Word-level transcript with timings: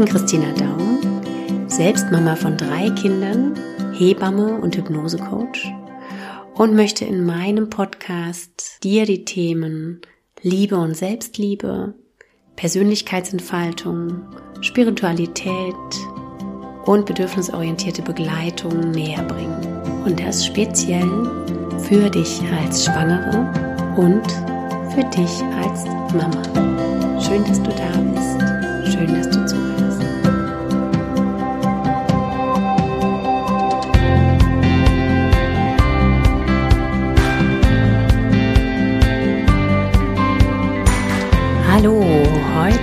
bin 0.00 0.08
Christina 0.08 0.50
Daum, 0.52 1.20
selbst 1.68 2.10
Mama 2.10 2.34
von 2.34 2.56
drei 2.56 2.88
Kindern, 2.88 3.54
Hebamme 3.92 4.58
und 4.58 4.74
Hypnose-Coach 4.74 5.70
und 6.54 6.74
möchte 6.74 7.04
in 7.04 7.26
meinem 7.26 7.68
Podcast 7.68 8.82
dir 8.82 9.04
die 9.04 9.26
Themen 9.26 10.00
Liebe 10.40 10.78
und 10.78 10.96
Selbstliebe, 10.96 11.92
Persönlichkeitsentfaltung, 12.56 14.22
Spiritualität 14.62 15.74
und 16.86 17.04
bedürfnisorientierte 17.04 18.00
Begleitung 18.00 18.92
näher 18.92 19.22
bringen. 19.24 20.02
Und 20.06 20.18
das 20.18 20.46
speziell 20.46 21.30
für 21.90 22.08
dich 22.08 22.40
als 22.58 22.86
Schwangere 22.86 23.52
und 23.98 24.26
für 24.94 25.04
dich 25.14 25.42
als 25.62 25.84
Mama. 26.14 27.20
Schön, 27.20 27.44
dass 27.44 27.62
du 27.62 27.68
da 27.68 27.98
bist. 28.14 28.94
Schön, 28.94 29.14
dass 29.14 29.28
du 29.28 29.44
zuhörst. 29.44 29.59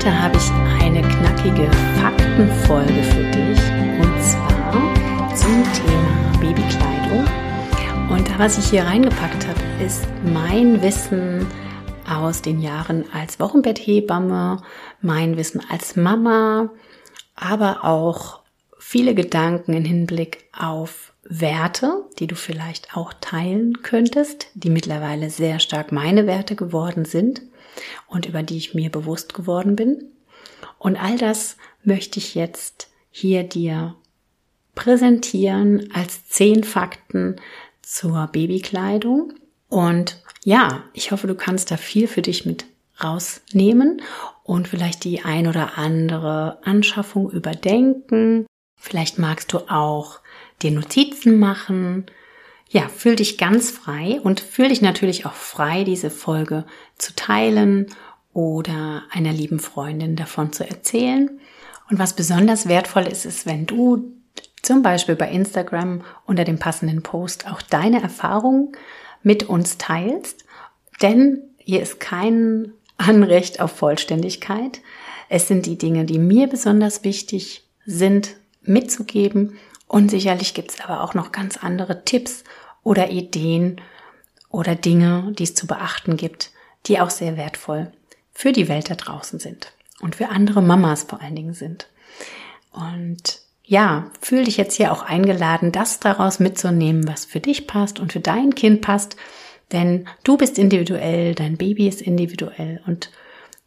Heute 0.07 0.21
habe 0.21 0.37
ich 0.37 0.51
eine 0.81 1.01
knackige 1.01 1.69
Faktenfolge 1.99 3.03
für 3.03 3.23
dich 3.23 3.59
und 3.99 4.23
zwar 4.23 5.35
zum 5.35 5.63
Thema 5.73 6.39
Babykleidung. 6.39 7.25
Und 8.09 8.39
was 8.39 8.57
ich 8.57 8.69
hier 8.69 8.83
reingepackt 8.83 9.47
habe, 9.47 9.59
ist 9.85 10.07
mein 10.23 10.81
Wissen 10.81 11.45
aus 12.09 12.41
den 12.41 12.61
Jahren 12.61 13.03
als 13.11 13.39
Wochenbetthebamme, 13.41 14.61
mein 15.01 15.35
Wissen 15.35 15.61
als 15.69 15.97
Mama, 15.97 16.69
aber 17.35 17.83
auch 17.83 18.39
viele 18.79 19.13
Gedanken 19.13 19.73
im 19.73 19.83
Hinblick 19.83 20.45
auf 20.57 21.11
Werte, 21.23 22.05
die 22.19 22.27
du 22.27 22.35
vielleicht 22.35 22.95
auch 22.95 23.11
teilen 23.19 23.81
könntest, 23.83 24.47
die 24.53 24.69
mittlerweile 24.69 25.29
sehr 25.29 25.59
stark 25.59 25.91
meine 25.91 26.27
Werte 26.27 26.55
geworden 26.55 27.03
sind 27.03 27.41
und 28.07 28.25
über 28.25 28.43
die 28.43 28.57
ich 28.57 28.73
mir 28.73 28.89
bewusst 28.89 29.33
geworden 29.33 29.75
bin. 29.75 30.11
Und 30.79 30.95
all 30.95 31.17
das 31.17 31.57
möchte 31.83 32.19
ich 32.19 32.35
jetzt 32.35 32.89
hier 33.09 33.43
dir 33.43 33.95
präsentieren 34.75 35.89
als 35.93 36.27
zehn 36.27 36.63
Fakten 36.63 37.37
zur 37.81 38.27
Babykleidung. 38.27 39.33
Und 39.69 40.21
ja, 40.43 40.83
ich 40.93 41.11
hoffe, 41.11 41.27
du 41.27 41.35
kannst 41.35 41.71
da 41.71 41.77
viel 41.77 42.07
für 42.07 42.21
dich 42.21 42.45
mit 42.45 42.65
rausnehmen 43.03 44.01
und 44.43 44.67
vielleicht 44.67 45.03
die 45.03 45.23
ein 45.23 45.47
oder 45.47 45.77
andere 45.77 46.59
Anschaffung 46.63 47.29
überdenken. 47.29 48.45
Vielleicht 48.79 49.19
magst 49.19 49.51
du 49.51 49.59
auch 49.69 50.19
dir 50.61 50.71
Notizen 50.71 51.39
machen. 51.39 52.05
Ja, 52.69 52.89
fühl 52.89 53.15
dich 53.15 53.37
ganz 53.37 53.71
frei 53.71 54.19
und 54.21 54.39
fühl 54.39 54.69
dich 54.69 54.81
natürlich 54.81 55.25
auch 55.25 55.33
frei, 55.33 55.83
diese 55.83 56.09
Folge 56.09 56.65
zu 56.97 57.15
teilen 57.15 57.87
oder 58.33 59.03
einer 59.09 59.31
lieben 59.31 59.59
Freundin 59.59 60.15
davon 60.15 60.51
zu 60.51 60.67
erzählen. 60.67 61.39
Und 61.89 61.99
was 61.99 62.15
besonders 62.15 62.67
wertvoll 62.67 63.03
ist, 63.03 63.25
ist, 63.25 63.45
wenn 63.45 63.65
du 63.65 64.11
zum 64.61 64.81
Beispiel 64.81 65.15
bei 65.15 65.29
Instagram 65.29 66.03
unter 66.25 66.43
dem 66.43 66.59
passenden 66.59 67.03
Post 67.03 67.49
auch 67.49 67.61
deine 67.61 68.01
Erfahrungen 68.01 68.73
mit 69.23 69.43
uns 69.47 69.77
teilst. 69.77 70.43
Denn 71.01 71.41
hier 71.57 71.81
ist 71.81 71.99
kein 71.99 72.73
Anrecht 72.97 73.61
auf 73.61 73.71
Vollständigkeit. 73.71 74.81
Es 75.29 75.47
sind 75.47 75.65
die 75.65 75.77
Dinge, 75.77 76.05
die 76.05 76.19
mir 76.19 76.47
besonders 76.47 77.03
wichtig 77.03 77.63
sind, 77.85 78.35
mitzugeben. 78.61 79.57
Und 79.87 80.11
sicherlich 80.11 80.53
gibt 80.53 80.71
es 80.71 80.81
aber 80.81 81.01
auch 81.01 81.13
noch 81.13 81.31
ganz 81.31 81.57
andere 81.57 82.03
Tipps 82.03 82.43
oder 82.83 83.09
Ideen 83.09 83.81
oder 84.49 84.75
Dinge, 84.75 85.33
die 85.37 85.43
es 85.43 85.55
zu 85.55 85.67
beachten 85.67 86.17
gibt, 86.17 86.51
die 86.85 86.99
auch 86.99 87.09
sehr 87.09 87.37
wertvoll 87.37 87.91
für 88.33 88.51
die 88.51 88.67
Welt 88.67 88.89
da 88.89 88.95
draußen 88.95 89.39
sind 89.39 89.73
und 89.99 90.15
für 90.15 90.29
andere 90.29 90.61
Mamas 90.61 91.03
vor 91.03 91.21
allen 91.21 91.35
Dingen 91.35 91.53
sind. 91.53 91.87
Und 92.71 93.39
ja, 93.63 94.11
fühl 94.21 94.45
dich 94.45 94.57
jetzt 94.57 94.75
hier 94.75 94.91
auch 94.91 95.03
eingeladen, 95.03 95.71
das 95.71 95.99
daraus 95.99 96.39
mitzunehmen, 96.39 97.07
was 97.07 97.25
für 97.25 97.39
dich 97.39 97.67
passt 97.67 97.99
und 97.99 98.13
für 98.13 98.19
dein 98.19 98.55
Kind 98.55 98.81
passt. 98.81 99.17
Denn 99.71 100.07
du 100.23 100.37
bist 100.37 100.57
individuell, 100.57 101.35
dein 101.35 101.57
Baby 101.57 101.87
ist 101.87 102.01
individuell 102.01 102.81
und 102.87 103.11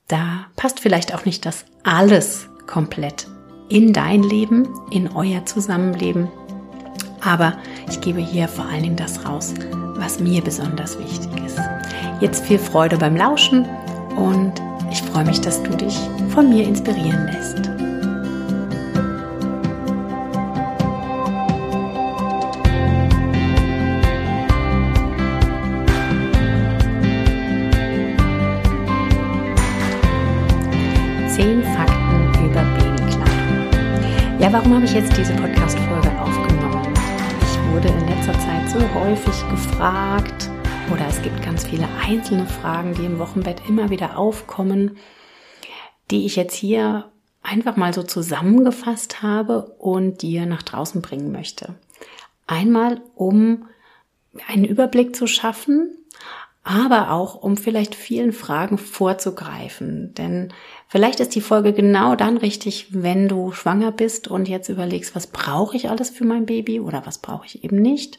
da 0.09 0.47
passt 0.57 0.81
vielleicht 0.81 1.15
auch 1.15 1.25
nicht 1.25 1.45
das 1.45 1.67
alles 1.83 2.49
komplett 2.67 3.27
in 3.71 3.93
dein 3.93 4.23
Leben, 4.23 4.69
in 4.91 5.09
euer 5.15 5.47
Zusammenleben. 5.47 6.29
Aber 7.23 7.55
ich 7.89 8.01
gebe 8.01 8.21
hier 8.21 8.49
vor 8.49 8.67
allen 8.67 8.83
Dingen 8.83 8.97
das 8.97 9.25
raus, 9.27 9.55
was 9.95 10.21
mir 10.21 10.43
besonders 10.43 10.99
wichtig 10.99 11.31
ist. 11.47 11.59
Jetzt 12.21 12.45
viel 12.45 12.59
Freude 12.59 12.99
beim 12.99 13.17
Lauschen 13.17 13.67
und 14.17 14.53
ich 14.91 15.01
freue 15.03 15.25
mich, 15.25 15.41
dass 15.41 15.63
du 15.63 15.71
dich 15.77 15.97
von 16.31 16.49
mir 16.51 16.65
inspirieren 16.67 17.27
lässt. 17.27 17.80
Warum 34.53 34.75
habe 34.75 34.85
ich 34.85 34.95
jetzt 34.95 35.17
diese 35.17 35.33
Podcast-Folge 35.35 36.11
aufgenommen? 36.21 36.93
Ich 37.41 37.73
wurde 37.73 37.87
in 37.87 38.09
letzter 38.09 38.33
Zeit 38.33 38.69
so 38.69 38.81
häufig 38.95 39.49
gefragt, 39.49 40.51
oder 40.93 41.07
es 41.07 41.23
gibt 41.23 41.41
ganz 41.45 41.65
viele 41.65 41.87
einzelne 42.05 42.47
Fragen, 42.47 42.95
die 42.95 43.05
im 43.05 43.21
Wochenbett 43.21 43.63
immer 43.69 43.91
wieder 43.91 44.19
aufkommen, 44.19 44.97
die 46.11 46.27
ich 46.27 46.35
jetzt 46.35 46.57
hier 46.57 47.13
einfach 47.45 47.77
mal 47.77 47.95
so 47.95 48.03
zusammengefasst 48.03 49.23
habe 49.23 49.77
und 49.79 50.23
dir 50.23 50.47
nach 50.47 50.65
draußen 50.65 51.01
bringen 51.01 51.31
möchte. 51.31 51.77
Einmal, 52.49 53.03
um 53.15 53.69
einen 54.49 54.65
Überblick 54.65 55.15
zu 55.15 55.29
schaffen, 55.29 55.97
aber 56.65 57.13
auch 57.13 57.37
um 57.37 57.57
vielleicht 57.57 57.95
vielen 57.95 58.33
Fragen 58.33 58.79
vorzugreifen. 58.79 60.13
Denn 60.15 60.53
vielleicht 60.91 61.21
ist 61.21 61.35
die 61.35 61.41
Folge 61.41 61.73
genau 61.73 62.17
dann 62.17 62.37
richtig, 62.37 62.89
wenn 62.91 63.29
du 63.29 63.53
schwanger 63.53 63.93
bist 63.93 64.29
und 64.29 64.49
jetzt 64.49 64.69
überlegst, 64.69 65.17
was 65.17 65.29
brauche 65.29 65.77
ich 65.77 65.89
alles 65.89 66.11
für 66.11 66.25
mein 66.25 66.45
Baby 66.45 66.81
oder 66.81 67.07
was 67.07 67.19
brauche 67.19 67.47
ich 67.47 67.65
eben 67.65 67.81
nicht. 67.81 68.19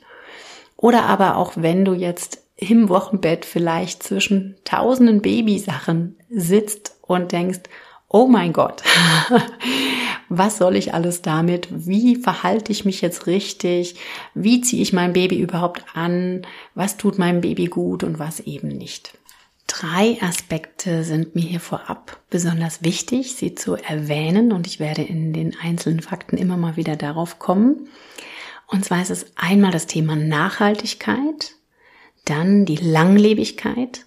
Oder 0.77 1.03
aber 1.03 1.37
auch 1.37 1.53
wenn 1.57 1.85
du 1.85 1.93
jetzt 1.93 2.41
im 2.55 2.89
Wochenbett 2.89 3.45
vielleicht 3.45 4.01
zwischen 4.01 4.55
tausenden 4.63 5.21
Babysachen 5.21 6.17
sitzt 6.29 6.97
und 7.01 7.31
denkst, 7.31 7.61
oh 8.07 8.27
mein 8.27 8.53
Gott, 8.53 8.83
was 10.29 10.57
soll 10.57 10.75
ich 10.75 10.93
alles 10.93 11.21
damit? 11.21 11.67
Wie 11.71 12.15
verhalte 12.15 12.71
ich 12.71 12.85
mich 12.85 13.01
jetzt 13.01 13.27
richtig? 13.27 13.95
Wie 14.33 14.61
ziehe 14.61 14.81
ich 14.81 14.93
mein 14.93 15.13
Baby 15.13 15.39
überhaupt 15.39 15.83
an? 15.93 16.45
Was 16.75 16.97
tut 16.97 17.17
meinem 17.17 17.41
Baby 17.41 17.65
gut 17.65 18.03
und 18.03 18.19
was 18.19 18.39
eben 18.41 18.67
nicht? 18.67 19.17
Drei 19.71 20.21
Aspekte 20.21 21.05
sind 21.05 21.33
mir 21.33 21.45
hier 21.45 21.61
vorab 21.61 22.19
besonders 22.29 22.83
wichtig, 22.83 23.37
sie 23.37 23.55
zu 23.55 23.75
erwähnen 23.75 24.51
und 24.51 24.67
ich 24.67 24.81
werde 24.81 25.01
in 25.01 25.31
den 25.31 25.55
einzelnen 25.63 26.01
Fakten 26.01 26.35
immer 26.35 26.57
mal 26.57 26.75
wieder 26.75 26.97
darauf 26.97 27.39
kommen. 27.39 27.87
Und 28.67 28.83
zwar 28.83 29.01
ist 29.01 29.11
es 29.11 29.27
einmal 29.37 29.71
das 29.71 29.87
Thema 29.87 30.17
Nachhaltigkeit, 30.17 31.53
dann 32.25 32.65
die 32.65 32.75
Langlebigkeit 32.75 34.05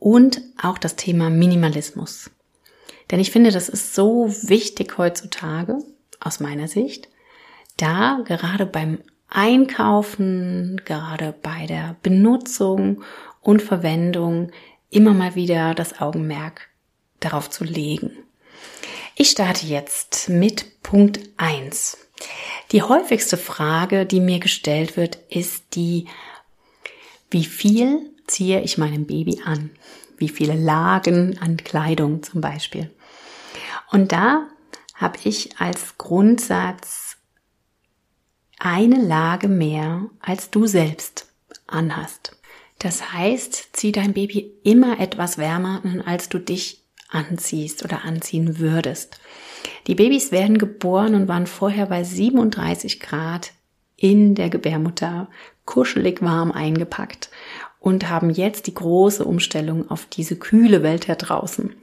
und 0.00 0.40
auch 0.60 0.78
das 0.78 0.96
Thema 0.96 1.30
Minimalismus. 1.30 2.32
Denn 3.12 3.20
ich 3.20 3.30
finde, 3.30 3.52
das 3.52 3.68
ist 3.68 3.94
so 3.94 4.28
wichtig 4.42 4.98
heutzutage, 4.98 5.78
aus 6.18 6.40
meiner 6.40 6.66
Sicht, 6.66 7.08
da 7.76 8.20
gerade 8.24 8.66
beim 8.66 8.98
Einkaufen, 9.28 10.80
gerade 10.84 11.32
bei 11.40 11.66
der 11.66 11.94
Benutzung 12.02 13.04
und 13.40 13.62
Verwendung 13.62 14.50
immer 14.90 15.14
mal 15.14 15.34
wieder 15.34 15.74
das 15.74 16.00
Augenmerk 16.00 16.68
darauf 17.20 17.50
zu 17.50 17.64
legen. 17.64 18.16
Ich 19.14 19.30
starte 19.30 19.66
jetzt 19.66 20.28
mit 20.28 20.82
Punkt 20.82 21.20
eins. 21.36 21.98
Die 22.72 22.82
häufigste 22.82 23.36
Frage, 23.36 24.06
die 24.06 24.20
mir 24.20 24.38
gestellt 24.38 24.96
wird, 24.96 25.16
ist 25.28 25.74
die, 25.74 26.06
wie 27.30 27.44
viel 27.44 28.10
ziehe 28.26 28.60
ich 28.62 28.78
meinem 28.78 29.06
Baby 29.06 29.42
an? 29.44 29.70
Wie 30.16 30.28
viele 30.28 30.54
Lagen 30.54 31.38
an 31.38 31.56
Kleidung 31.56 32.22
zum 32.22 32.40
Beispiel? 32.40 32.90
Und 33.90 34.12
da 34.12 34.46
habe 34.94 35.18
ich 35.24 35.58
als 35.60 35.96
Grundsatz 35.96 37.16
eine 38.58 39.00
Lage 39.00 39.48
mehr, 39.48 40.10
als 40.20 40.50
du 40.50 40.66
selbst 40.66 41.32
anhast. 41.66 42.37
Das 42.78 43.12
heißt, 43.12 43.70
zieh 43.72 43.92
dein 43.92 44.12
Baby 44.12 44.52
immer 44.62 45.00
etwas 45.00 45.38
wärmer 45.38 45.80
an, 45.84 46.00
als 46.00 46.28
du 46.28 46.38
dich 46.38 46.84
anziehst 47.08 47.84
oder 47.84 48.04
anziehen 48.04 48.58
würdest. 48.58 49.20
Die 49.86 49.94
Babys 49.94 50.30
werden 50.30 50.58
geboren 50.58 51.14
und 51.14 51.26
waren 51.28 51.46
vorher 51.46 51.86
bei 51.86 52.04
37 52.04 53.00
Grad 53.00 53.52
in 53.96 54.34
der 54.34 54.50
Gebärmutter 54.50 55.28
kuschelig 55.64 56.22
warm 56.22 56.52
eingepackt 56.52 57.30
und 57.80 58.08
haben 58.08 58.30
jetzt 58.30 58.66
die 58.66 58.74
große 58.74 59.24
Umstellung 59.24 59.90
auf 59.90 60.06
diese 60.06 60.36
kühle 60.36 60.82
Welt 60.82 61.08
da 61.08 61.14
draußen. 61.14 61.74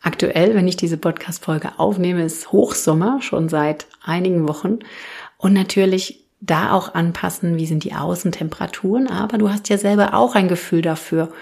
Aktuell, 0.00 0.54
wenn 0.54 0.68
ich 0.68 0.76
diese 0.76 0.96
Podcast-Folge 0.96 1.78
aufnehme, 1.78 2.22
ist 2.22 2.52
Hochsommer 2.52 3.20
schon 3.20 3.48
seit 3.48 3.86
einigen 4.02 4.46
Wochen 4.46 4.78
und 5.36 5.52
natürlich 5.52 6.24
da 6.40 6.72
auch 6.72 6.94
anpassen, 6.94 7.56
wie 7.56 7.66
sind 7.66 7.84
die 7.84 7.94
Außentemperaturen, 7.94 9.08
aber 9.08 9.38
du 9.38 9.50
hast 9.50 9.68
ja 9.68 9.78
selber 9.78 10.14
auch 10.14 10.34
ein 10.34 10.48
Gefühl 10.48 10.82
dafür, 10.82 11.32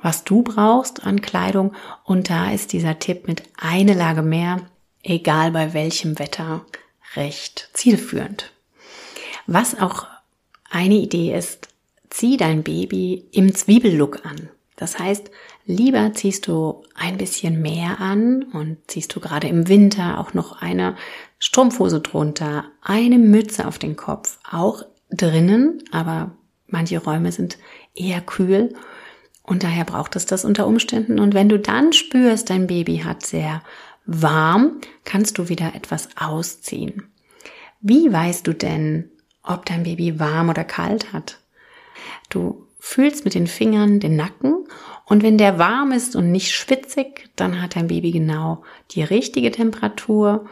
was 0.00 0.24
du 0.24 0.42
brauchst 0.42 1.04
an 1.06 1.20
Kleidung 1.20 1.74
und 2.04 2.30
da 2.30 2.50
ist 2.50 2.72
dieser 2.72 2.98
Tipp 2.98 3.26
mit 3.28 3.42
eine 3.56 3.94
Lage 3.94 4.22
mehr, 4.22 4.60
egal 5.02 5.50
bei 5.50 5.74
welchem 5.74 6.18
Wetter, 6.18 6.64
recht 7.16 7.70
zielführend. 7.72 8.52
Was 9.46 9.78
auch 9.78 10.06
eine 10.70 10.94
Idee 10.94 11.36
ist, 11.36 11.68
zieh 12.10 12.36
dein 12.36 12.62
Baby 12.62 13.26
im 13.32 13.54
Zwiebellook 13.54 14.24
an. 14.24 14.48
Das 14.76 14.98
heißt, 14.98 15.30
lieber 15.66 16.12
ziehst 16.14 16.46
du 16.46 16.82
ein 16.94 17.18
bisschen 17.18 17.60
mehr 17.60 18.00
an 18.00 18.44
und 18.52 18.78
ziehst 18.86 19.14
du 19.14 19.20
gerade 19.20 19.48
im 19.48 19.68
Winter 19.68 20.18
auch 20.18 20.32
noch 20.32 20.62
eine 20.62 20.96
Strumpfhose 21.38 22.00
drunter, 22.00 22.64
eine 22.82 23.18
Mütze 23.18 23.66
auf 23.66 23.78
den 23.78 23.96
Kopf, 23.96 24.38
auch 24.50 24.84
drinnen, 25.10 25.82
aber 25.92 26.32
manche 26.66 26.98
Räume 26.98 27.32
sind 27.32 27.58
eher 27.94 28.20
kühl 28.20 28.74
und 29.42 29.62
daher 29.62 29.84
braucht 29.84 30.16
es 30.16 30.26
das 30.26 30.44
unter 30.44 30.66
Umständen. 30.66 31.20
Und 31.20 31.34
wenn 31.34 31.48
du 31.48 31.58
dann 31.58 31.92
spürst, 31.92 32.50
dein 32.50 32.66
Baby 32.66 32.98
hat 32.98 33.24
sehr 33.24 33.62
warm, 34.04 34.80
kannst 35.04 35.38
du 35.38 35.48
wieder 35.48 35.74
etwas 35.74 36.08
ausziehen. 36.16 37.04
Wie 37.80 38.12
weißt 38.12 38.46
du 38.46 38.52
denn, 38.52 39.10
ob 39.42 39.64
dein 39.66 39.84
Baby 39.84 40.18
warm 40.18 40.48
oder 40.48 40.64
kalt 40.64 41.12
hat? 41.12 41.38
Du 42.28 42.66
fühlst 42.80 43.24
mit 43.24 43.34
den 43.34 43.46
Fingern 43.46 44.00
den 44.00 44.16
Nacken 44.16 44.66
und 45.08 45.22
wenn 45.22 45.38
der 45.38 45.58
warm 45.58 45.92
ist 45.92 46.16
und 46.16 46.32
nicht 46.32 46.52
schwitzig, 46.52 47.30
dann 47.36 47.62
hat 47.62 47.76
dein 47.76 47.86
Baby 47.86 48.10
genau 48.10 48.62
die 48.90 49.02
richtige 49.02 49.52
Temperatur 49.52 50.46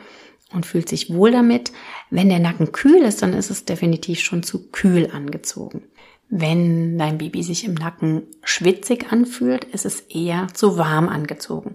und 0.53 0.65
fühlt 0.65 0.89
sich 0.89 1.13
wohl 1.13 1.33
damit. 1.33 1.73
Wenn 2.09 2.29
der 2.29 2.39
Nacken 2.39 2.71
kühl 2.71 3.03
ist, 3.03 3.21
dann 3.21 3.33
ist 3.33 3.51
es 3.51 3.65
definitiv 3.65 4.21
schon 4.21 4.45
zu 4.45 4.71
kühl 4.71 5.11
angezogen. 5.13 5.83
Wenn 6.29 6.99
dein 6.99 7.19
Baby 7.19 7.43
sich 7.43 7.65
im 7.65 7.75
Nacken 7.75 8.23
schwitzig 8.45 9.13
anfühlt, 9.13 9.65
ist 9.65 9.85
es 9.85 10.01
eher 10.01 10.47
zu 10.55 10.79
warm 10.79 11.09
angezogen. 11.09 11.75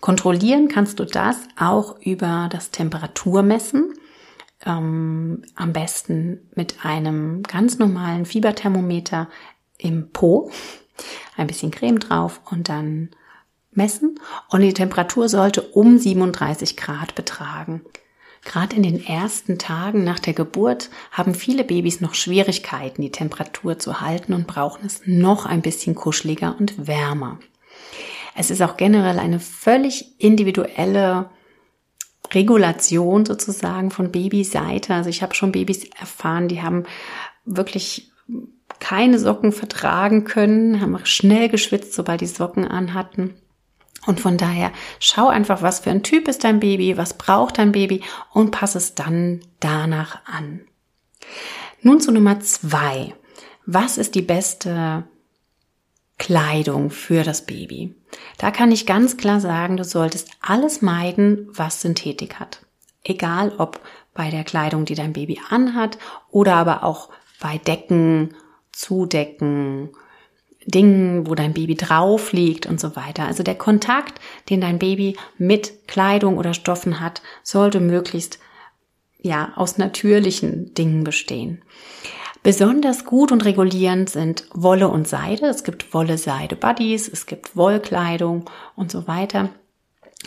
Kontrollieren 0.00 0.68
kannst 0.68 1.00
du 1.00 1.04
das 1.04 1.36
auch 1.58 2.00
über 2.00 2.48
das 2.50 2.70
Temperaturmessen. 2.70 3.94
Ähm, 4.64 5.42
am 5.56 5.72
besten 5.72 6.48
mit 6.54 6.84
einem 6.84 7.42
ganz 7.42 7.78
normalen 7.78 8.24
Fieberthermometer 8.24 9.28
im 9.78 10.10
Po, 10.10 10.50
ein 11.36 11.46
bisschen 11.46 11.70
Creme 11.70 11.98
drauf 11.98 12.40
und 12.50 12.68
dann 12.68 13.10
messen. 13.72 14.18
Und 14.48 14.62
die 14.62 14.74
Temperatur 14.74 15.28
sollte 15.28 15.62
um 15.62 15.98
37 15.98 16.76
Grad 16.76 17.14
betragen. 17.14 17.82
Gerade 18.44 18.74
in 18.74 18.82
den 18.82 19.04
ersten 19.04 19.58
Tagen 19.58 20.02
nach 20.02 20.18
der 20.18 20.32
Geburt 20.32 20.88
haben 21.10 21.34
viele 21.34 21.62
Babys 21.62 22.00
noch 22.00 22.14
Schwierigkeiten, 22.14 23.02
die 23.02 23.12
Temperatur 23.12 23.78
zu 23.78 24.00
halten 24.00 24.32
und 24.32 24.46
brauchen 24.46 24.86
es 24.86 25.02
noch 25.04 25.44
ein 25.44 25.60
bisschen 25.60 25.94
kuscheliger 25.94 26.56
und 26.58 26.86
wärmer. 26.86 27.38
Es 28.34 28.50
ist 28.50 28.62
auch 28.62 28.76
generell 28.76 29.18
eine 29.18 29.40
völlig 29.40 30.18
individuelle 30.18 31.28
Regulation 32.32 33.26
sozusagen 33.26 33.90
von 33.90 34.10
Babyseite. 34.10 34.94
Also 34.94 35.10
ich 35.10 35.22
habe 35.22 35.34
schon 35.34 35.52
Babys 35.52 35.84
erfahren, 35.98 36.48
die 36.48 36.62
haben 36.62 36.84
wirklich 37.44 38.10
keine 38.80 39.18
Socken 39.18 39.52
vertragen 39.52 40.24
können, 40.24 40.80
haben 40.80 40.98
schnell 41.04 41.48
geschwitzt, 41.48 41.94
sobald 41.94 42.20
die 42.20 42.26
Socken 42.26 42.66
anhatten. 42.66 43.34
Und 44.06 44.18
von 44.18 44.38
daher 44.38 44.72
schau 44.98 45.28
einfach, 45.28 45.62
was 45.62 45.80
für 45.80 45.90
ein 45.90 46.02
Typ 46.02 46.26
ist 46.26 46.44
dein 46.44 46.58
Baby, 46.58 46.96
was 46.96 47.14
braucht 47.14 47.58
dein 47.58 47.72
Baby 47.72 48.02
und 48.32 48.50
passe 48.50 48.78
es 48.78 48.94
dann 48.94 49.40
danach 49.60 50.24
an. 50.26 50.62
Nun 51.82 52.00
zu 52.00 52.10
Nummer 52.10 52.40
zwei. 52.40 53.14
Was 53.66 53.98
ist 53.98 54.14
die 54.14 54.22
beste 54.22 55.04
Kleidung 56.18 56.90
für 56.90 57.22
das 57.22 57.46
Baby? 57.46 57.94
Da 58.38 58.50
kann 58.50 58.72
ich 58.72 58.86
ganz 58.86 59.16
klar 59.16 59.40
sagen, 59.40 59.76
du 59.76 59.84
solltest 59.84 60.30
alles 60.40 60.82
meiden, 60.82 61.48
was 61.52 61.82
Synthetik 61.82 62.40
hat. 62.40 62.64
Egal 63.04 63.52
ob 63.58 63.80
bei 64.14 64.30
der 64.30 64.44
Kleidung, 64.44 64.86
die 64.86 64.94
dein 64.94 65.12
Baby 65.12 65.40
anhat 65.50 65.98
oder 66.30 66.56
aber 66.56 66.84
auch 66.84 67.10
bei 67.40 67.58
Decken, 67.58 68.34
Zudecken, 68.72 69.90
Dingen, 70.66 71.26
wo 71.26 71.34
dein 71.34 71.54
Baby 71.54 71.74
drauf 71.74 72.32
liegt 72.32 72.66
und 72.66 72.80
so 72.80 72.94
weiter. 72.96 73.24
Also 73.26 73.42
der 73.42 73.54
Kontakt, 73.54 74.20
den 74.50 74.60
dein 74.60 74.78
Baby 74.78 75.16
mit 75.38 75.88
Kleidung 75.88 76.38
oder 76.38 76.54
Stoffen 76.54 77.00
hat, 77.00 77.22
sollte 77.42 77.80
möglichst 77.80 78.38
ja 79.18 79.52
aus 79.56 79.78
natürlichen 79.78 80.74
Dingen 80.74 81.04
bestehen. 81.04 81.62
Besonders 82.42 83.04
gut 83.04 83.32
und 83.32 83.44
regulierend 83.44 84.08
sind 84.08 84.46
Wolle 84.54 84.88
und 84.88 85.06
Seide. 85.06 85.46
Es 85.46 85.62
gibt 85.62 85.92
Wolle-Seide-Buddies, 85.92 87.08
es 87.08 87.26
gibt 87.26 87.54
Wollkleidung 87.54 88.48
und 88.76 88.90
so 88.90 89.06
weiter. 89.06 89.50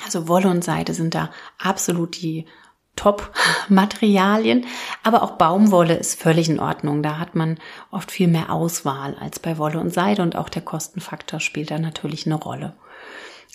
Also 0.03 0.27
Wolle 0.27 0.49
und 0.49 0.63
Seide 0.63 0.93
sind 0.93 1.15
da 1.15 1.31
absolut 1.57 2.21
die 2.21 2.45
Top-Materialien. 2.95 4.65
Aber 5.03 5.23
auch 5.23 5.31
Baumwolle 5.31 5.95
ist 5.95 6.19
völlig 6.19 6.49
in 6.49 6.59
Ordnung. 6.59 7.03
Da 7.03 7.17
hat 7.19 7.35
man 7.35 7.57
oft 7.91 8.11
viel 8.11 8.27
mehr 8.27 8.51
Auswahl 8.51 9.15
als 9.19 9.39
bei 9.39 9.57
Wolle 9.57 9.79
und 9.79 9.93
Seide 9.93 10.21
und 10.21 10.35
auch 10.35 10.49
der 10.49 10.61
Kostenfaktor 10.61 11.39
spielt 11.39 11.71
da 11.71 11.79
natürlich 11.79 12.25
eine 12.25 12.35
Rolle. 12.35 12.73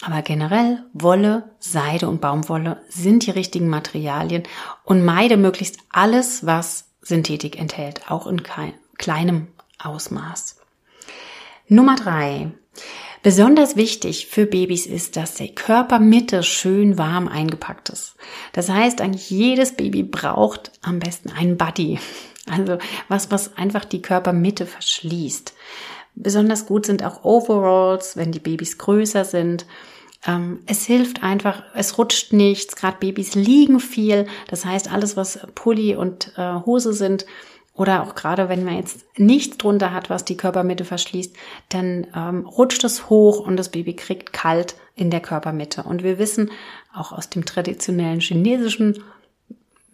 Aber 0.03 0.23
generell 0.23 0.85
Wolle, 0.93 1.51
Seide 1.59 2.09
und 2.09 2.21
Baumwolle 2.21 2.81
sind 2.89 3.27
die 3.27 3.33
richtigen 3.33 3.69
Materialien 3.69 4.45
und 4.85 5.05
meide 5.05 5.37
möglichst 5.37 5.79
alles, 5.91 6.47
was 6.47 6.91
Synthetik 7.03 7.59
enthält, 7.59 8.11
auch 8.11 8.27
in 8.27 8.43
kleinem 8.97 9.49
Ausmaß. 9.79 10.61
Nummer 11.69 11.97
drei. 11.97 12.53
Besonders 13.23 13.77
wichtig 13.77 14.27
für 14.27 14.47
Babys 14.47 14.87
ist, 14.87 15.17
dass 15.17 15.35
die 15.35 15.55
Körpermitte 15.55 16.43
schön 16.43 16.99
warm 16.99 17.29
eingepackt 17.29 17.89
ist. 17.89 18.15
Das 18.53 18.69
heißt, 18.69 19.01
eigentlich 19.01 19.31
jedes 19.31 19.75
Baby 19.75 20.03
braucht 20.03 20.73
am 20.83 20.99
besten 20.99 21.31
einen 21.31 21.57
Buddy. 21.57 21.99
Also 22.51 22.79
was, 23.09 23.31
was 23.31 23.57
einfach 23.57 23.85
die 23.85 24.01
Körpermitte 24.01 24.67
verschließt. 24.67 25.53
Besonders 26.15 26.67
gut 26.67 26.87
sind 26.87 27.05
auch 27.05 27.23
Overalls, 27.23 28.17
wenn 28.17 28.33
die 28.33 28.41
Babys 28.41 28.79
größer 28.79 29.25
sind. 29.25 29.67
Ähm, 30.27 30.61
es 30.67 30.85
hilft 30.85 31.23
einfach, 31.23 31.63
es 31.75 31.99
rutscht 31.99 32.33
nichts. 32.33 32.75
Gerade 32.75 32.97
Babys 32.99 33.35
liegen 33.35 33.81
viel. 33.81 34.27
Das 34.49 34.65
heißt, 34.65 34.91
alles, 34.91 35.17
was 35.17 35.41
Pulli 35.55 35.95
und 35.95 36.33
äh, 36.37 36.55
Hose 36.65 36.93
sind, 36.93 37.27
oder 37.79 38.03
auch 38.03 38.17
gerade 38.17 38.49
wenn 38.49 38.65
man 38.65 38.77
jetzt 38.77 39.07
nichts 39.17 39.57
drunter 39.57 39.93
hat, 39.93 40.11
was 40.11 40.25
die 40.25 40.37
Körpermitte 40.37 40.85
verschließt, 40.85 41.35
dann 41.69 42.09
ähm, 42.15 42.45
rutscht 42.45 42.83
es 42.83 43.09
hoch 43.09 43.39
und 43.39 43.57
das 43.57 43.71
Baby 43.71 43.95
kriegt 43.95 44.33
kalt 44.33 44.75
in 44.97 45.11
der 45.11 45.21
Körpermitte. 45.21 45.85
Und 45.85 46.03
wir 46.03 46.19
wissen 46.19 46.51
auch 46.93 47.13
aus 47.13 47.31
dem 47.31 47.45
traditionellen 47.45 48.19
chinesischen 48.19 49.05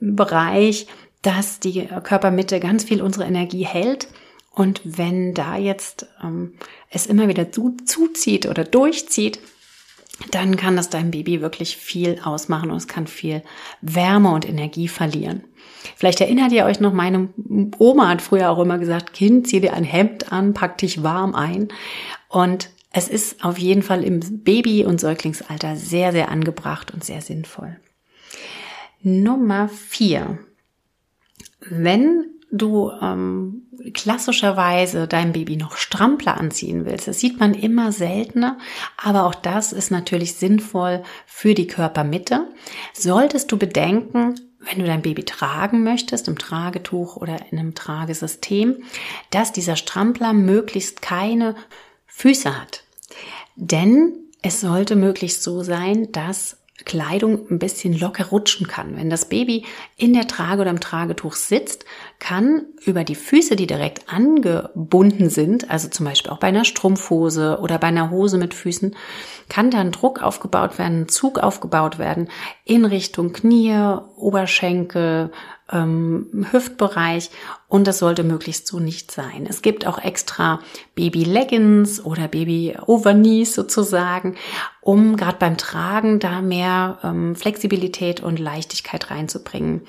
Bereich, 0.00 0.86
dass 1.20 1.60
die 1.60 1.86
Körpermitte 2.02 2.58
ganz 2.58 2.84
viel 2.84 3.02
unsere 3.02 3.26
Energie 3.26 3.66
hält. 3.66 4.08
Und 4.50 4.80
wenn 4.84 5.34
da 5.34 5.58
jetzt 5.58 6.06
ähm, 6.22 6.54
es 6.88 7.04
immer 7.04 7.28
wieder 7.28 7.52
zu, 7.52 7.76
zuzieht 7.84 8.46
oder 8.46 8.64
durchzieht, 8.64 9.40
dann 10.30 10.56
kann 10.56 10.76
das 10.76 10.90
deinem 10.90 11.10
Baby 11.10 11.40
wirklich 11.40 11.76
viel 11.76 12.20
ausmachen 12.22 12.70
und 12.70 12.76
es 12.76 12.88
kann 12.88 13.06
viel 13.06 13.42
Wärme 13.80 14.32
und 14.32 14.48
Energie 14.48 14.88
verlieren. 14.88 15.44
Vielleicht 15.96 16.20
erinnert 16.20 16.52
ihr 16.52 16.64
euch 16.64 16.80
noch, 16.80 16.92
meine 16.92 17.28
Oma 17.78 18.08
hat 18.08 18.22
früher 18.22 18.50
auch 18.50 18.60
immer 18.60 18.78
gesagt, 18.78 19.12
Kind, 19.12 19.48
zieh 19.48 19.60
dir 19.60 19.74
ein 19.74 19.84
Hemd 19.84 20.32
an, 20.32 20.54
pack 20.54 20.78
dich 20.78 21.02
warm 21.02 21.34
ein. 21.34 21.68
Und 22.28 22.70
es 22.90 23.08
ist 23.08 23.44
auf 23.44 23.58
jeden 23.58 23.82
Fall 23.82 24.04
im 24.04 24.20
Baby- 24.44 24.84
und 24.84 25.00
Säuglingsalter 25.00 25.76
sehr, 25.76 26.12
sehr 26.12 26.30
angebracht 26.30 26.92
und 26.92 27.04
sehr 27.04 27.20
sinnvoll. 27.20 27.76
Nummer 29.02 29.68
vier. 29.68 30.38
Wenn 31.60 32.33
du 32.58 32.90
ähm, 33.02 33.62
klassischerweise 33.92 35.06
deinem 35.06 35.32
Baby 35.32 35.56
noch 35.56 35.76
Strampler 35.76 36.38
anziehen 36.38 36.84
willst, 36.84 37.08
das 37.08 37.20
sieht 37.20 37.38
man 37.40 37.54
immer 37.54 37.92
seltener, 37.92 38.58
aber 38.96 39.24
auch 39.24 39.34
das 39.34 39.72
ist 39.72 39.90
natürlich 39.90 40.34
sinnvoll 40.34 41.02
für 41.26 41.54
die 41.54 41.66
Körpermitte, 41.66 42.48
solltest 42.92 43.50
du 43.52 43.58
bedenken, 43.58 44.34
wenn 44.60 44.78
du 44.78 44.86
dein 44.86 45.02
Baby 45.02 45.24
tragen 45.24 45.82
möchtest, 45.82 46.28
im 46.28 46.38
Tragetuch 46.38 47.16
oder 47.16 47.36
in 47.50 47.58
einem 47.58 47.74
Tragesystem, 47.74 48.82
dass 49.30 49.52
dieser 49.52 49.76
Strampler 49.76 50.32
möglichst 50.32 51.02
keine 51.02 51.54
Füße 52.06 52.58
hat. 52.58 52.84
Denn 53.56 54.12
es 54.42 54.60
sollte 54.60 54.96
möglichst 54.96 55.42
so 55.42 55.62
sein, 55.62 56.12
dass 56.12 56.58
Kleidung 56.84 57.46
ein 57.50 57.60
bisschen 57.60 57.96
locker 57.96 58.26
rutschen 58.26 58.66
kann. 58.66 58.96
Wenn 58.96 59.08
das 59.08 59.28
Baby 59.28 59.64
in 59.96 60.12
der 60.12 60.26
Trage 60.26 60.62
oder 60.62 60.70
im 60.70 60.80
Tragetuch 60.80 61.34
sitzt, 61.34 61.84
kann 62.18 62.66
über 62.84 63.04
die 63.04 63.14
Füße, 63.14 63.54
die 63.54 63.68
direkt 63.68 64.12
angebunden 64.12 65.30
sind, 65.30 65.70
also 65.70 65.88
zum 65.88 66.04
Beispiel 66.04 66.32
auch 66.32 66.40
bei 66.40 66.48
einer 66.48 66.64
Strumpfhose 66.64 67.60
oder 67.60 67.78
bei 67.78 67.86
einer 67.86 68.10
Hose 68.10 68.38
mit 68.38 68.54
Füßen, 68.54 68.96
kann 69.48 69.70
dann 69.70 69.92
Druck 69.92 70.20
aufgebaut 70.20 70.78
werden, 70.78 71.08
Zug 71.08 71.38
aufgebaut 71.38 72.00
werden 72.00 72.28
in 72.64 72.84
Richtung 72.84 73.32
Knie, 73.32 73.98
Oberschenkel, 74.16 75.30
ähm, 75.72 76.46
Hüftbereich 76.50 77.30
und 77.68 77.86
das 77.86 77.98
sollte 77.98 78.22
möglichst 78.22 78.66
so 78.66 78.80
nicht 78.80 79.10
sein. 79.10 79.46
Es 79.48 79.62
gibt 79.62 79.86
auch 79.86 79.98
extra 79.98 80.60
Baby-Leggings 80.94 82.04
oder 82.04 82.28
Baby-Overknees 82.28 83.54
sozusagen, 83.54 84.36
um 84.80 85.16
gerade 85.16 85.38
beim 85.38 85.56
Tragen 85.56 86.20
da 86.20 86.42
mehr 86.42 86.98
ähm, 87.02 87.34
Flexibilität 87.34 88.20
und 88.20 88.38
Leichtigkeit 88.38 89.10
reinzubringen 89.10 89.82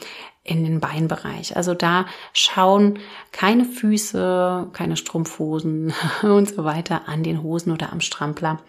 in 0.45 0.63
den 0.63 0.79
Beinbereich. 0.79 1.57
Also 1.57 1.73
da 1.73 2.05
schauen 2.31 2.99
keine 3.31 3.65
Füße, 3.65 4.69
keine 4.73 4.95
Strumpfhosen 4.95 5.93
und 6.21 6.49
so 6.49 6.63
weiter 6.63 7.07
an 7.07 7.23
den 7.23 7.43
Hosen 7.43 7.73
oder 7.73 7.91
am 7.91 7.99
Strampler, 7.99 8.59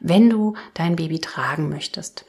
wenn 0.00 0.28
du 0.28 0.54
dein 0.74 0.96
Baby 0.96 1.20
tragen 1.20 1.70
möchtest. 1.70 2.26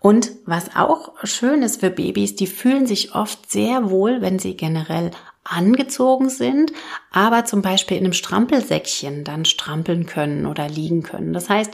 Und 0.00 0.32
was 0.44 0.76
auch 0.76 1.12
schön 1.24 1.62
ist 1.62 1.80
für 1.80 1.90
Babys, 1.90 2.36
die 2.36 2.46
fühlen 2.46 2.86
sich 2.86 3.14
oft 3.14 3.50
sehr 3.50 3.90
wohl, 3.90 4.20
wenn 4.20 4.38
sie 4.38 4.56
generell 4.56 5.10
angezogen 5.44 6.28
sind, 6.28 6.72
aber 7.10 7.44
zum 7.44 7.62
Beispiel 7.62 7.96
in 7.96 8.04
einem 8.04 8.12
Strampelsäckchen 8.12 9.24
dann 9.24 9.44
strampeln 9.44 10.06
können 10.06 10.46
oder 10.46 10.68
liegen 10.68 11.02
können. 11.02 11.32
Das 11.32 11.48
heißt, 11.48 11.72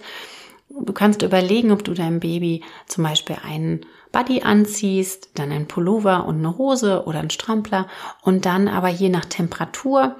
du 0.68 0.92
kannst 0.92 1.22
überlegen, 1.22 1.72
ob 1.72 1.84
du 1.84 1.94
deinem 1.94 2.20
Baby 2.20 2.62
zum 2.86 3.04
Beispiel 3.04 3.36
einen 3.42 3.86
Buddy 4.12 4.42
anziehst, 4.42 5.30
dann 5.34 5.50
ein 5.50 5.66
Pullover 5.66 6.26
und 6.26 6.38
eine 6.38 6.58
Hose 6.58 7.04
oder 7.06 7.20
ein 7.20 7.30
Strampler 7.30 7.88
und 8.20 8.44
dann 8.44 8.68
aber 8.68 8.88
je 8.88 9.08
nach 9.08 9.24
Temperatur 9.24 10.16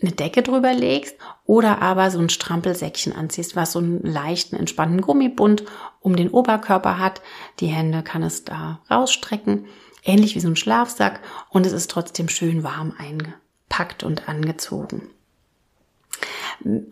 eine 0.00 0.12
Decke 0.12 0.42
drüber 0.42 0.72
legst 0.72 1.16
oder 1.44 1.82
aber 1.82 2.10
so 2.10 2.18
ein 2.18 2.28
Strampelsäckchen 2.28 3.12
anziehst, 3.12 3.56
was 3.56 3.72
so 3.72 3.78
einen 3.80 4.02
leichten, 4.02 4.56
entspannten 4.56 5.00
Gummibund 5.00 5.64
um 6.00 6.16
den 6.16 6.30
Oberkörper 6.30 6.98
hat. 6.98 7.20
Die 7.60 7.66
Hände 7.66 8.02
kann 8.02 8.22
es 8.22 8.44
da 8.44 8.80
rausstrecken, 8.90 9.66
ähnlich 10.04 10.34
wie 10.34 10.40
so 10.40 10.48
ein 10.48 10.56
Schlafsack 10.56 11.20
und 11.50 11.66
es 11.66 11.72
ist 11.72 11.90
trotzdem 11.90 12.28
schön 12.28 12.62
warm 12.62 12.94
eingepackt 12.98 14.04
und 14.04 14.28
angezogen. 14.28 15.10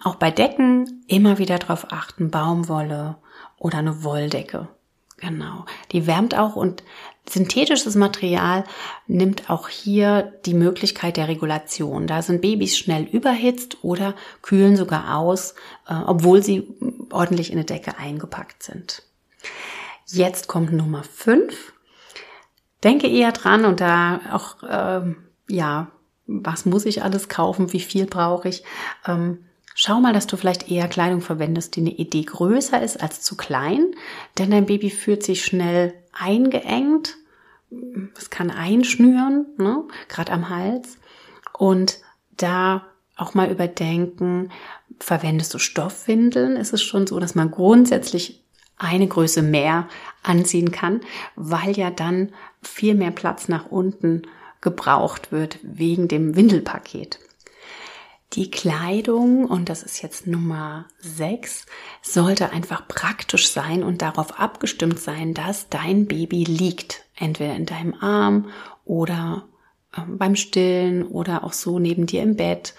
Auch 0.03 0.17
bei 0.17 0.31
Decken 0.31 1.05
immer 1.09 1.39
wieder 1.39 1.59
darauf 1.59 1.93
achten, 1.93 2.31
Baumwolle 2.31 3.17
oder 3.59 3.79
eine 3.79 4.05
Wolldecke. 4.05 4.69
Genau. 5.19 5.65
Die 5.93 6.07
wärmt 6.07 6.37
auch 6.37 6.57
und 6.57 6.83
synthetisches 7.29 7.95
Material 7.95 8.65
nimmt 9.07 9.51
auch 9.51 9.69
hier 9.69 10.33
die 10.45 10.55
Möglichkeit 10.55 11.17
der 11.17 11.29
Regulation. 11.29 12.07
Da 12.07 12.23
sind 12.23 12.41
Babys 12.41 12.79
schnell 12.79 13.05
überhitzt 13.05 13.79
oder 13.83 14.15
kühlen 14.43 14.77
sogar 14.77 15.17
aus, 15.17 15.55
äh, 15.89 15.95
obwohl 15.95 16.43
sie 16.43 16.69
ordentlich 17.11 17.51
in 17.51 17.59
eine 17.59 17.65
Decke 17.65 17.99
eingepackt 17.99 18.63
sind. 18.63 19.03
Jetzt 20.07 20.47
kommt 20.47 20.73
Nummer 20.73 21.03
5. 21.03 21.73
Denke 22.85 23.09
eher 23.09 23.33
dran 23.33 23.65
und 23.65 23.81
da 23.81 24.21
auch, 24.33 24.63
äh, 24.63 25.15
ja, 25.49 25.89
was 26.27 26.65
muss 26.65 26.87
ich 26.87 27.03
alles 27.03 27.29
kaufen, 27.29 27.73
wie 27.73 27.81
viel 27.81 28.07
brauche 28.07 28.49
ich. 28.49 28.63
Ähm, 29.07 29.39
Schau 29.79 30.01
mal, 30.01 30.15
dass 30.15 30.27
du 30.27 30.39
vielleicht 30.39 30.71
eher 30.71 30.89
Kleidung 30.89 31.21
verwendest, 31.21 31.77
die 31.77 31.81
eine 31.81 31.91
Idee 31.91 32.23
größer 32.23 32.83
ist 32.83 33.03
als 33.03 33.21
zu 33.21 33.37
klein, 33.37 33.95
denn 34.39 34.51
dein 34.51 34.65
Baby 34.65 34.89
fühlt 34.89 35.23
sich 35.23 35.45
schnell 35.45 35.93
eingeengt. 36.19 37.17
Es 38.17 38.31
kann 38.31 38.51
einschnüren, 38.51 39.47
ne? 39.59 39.85
gerade 40.09 40.33
am 40.33 40.49
Hals. 40.49 40.99
Und 41.53 41.99
da 42.37 42.87
auch 43.17 43.35
mal 43.35 43.51
überdenken, 43.51 44.51
verwendest 45.01 45.53
du 45.55 45.59
Stoffwindeln? 45.59 46.57
Ist 46.57 46.73
es 46.73 46.83
schon 46.83 47.07
so, 47.07 47.19
dass 47.19 47.35
man 47.35 47.51
grundsätzlich 47.51 48.43
eine 48.79 49.09
Größe 49.09 49.43
mehr 49.43 49.89
anziehen 50.23 50.71
kann, 50.71 51.01
weil 51.35 51.77
ja 51.77 51.91
dann 51.91 52.33
viel 52.63 52.95
mehr 52.95 53.11
Platz 53.11 53.49
nach 53.49 53.71
unten 53.71 54.23
gebraucht 54.61 55.33
wird 55.33 55.59
wegen 55.63 56.09
dem 56.09 56.37
Windelpaket. 56.37 57.19
Die 58.33 58.51
Kleidung, 58.51 59.47
und 59.47 59.69
das 59.69 59.83
ist 59.83 60.03
jetzt 60.03 60.27
Nummer 60.27 60.87
6, 60.99 61.67
sollte 62.03 62.51
einfach 62.51 62.87
praktisch 62.89 63.51
sein 63.51 63.83
und 63.83 64.03
darauf 64.03 64.41
abgestimmt 64.41 64.99
sein, 64.99 65.33
dass 65.33 65.69
dein 65.69 66.07
Baby 66.07 66.45
liegt. 66.45 67.05
Entweder 67.15 67.55
in 67.55 67.67
deinem 67.67 67.95
Arm 67.95 68.51
oder 68.85 69.49
äh, 69.97 70.01
beim 70.07 70.37
Stillen 70.37 71.07
oder 71.07 71.45
auch 71.45 71.53
so 71.53 71.79
neben 71.79 72.07
dir 72.07 72.23
im 72.23 72.37
Bett. 72.37 72.75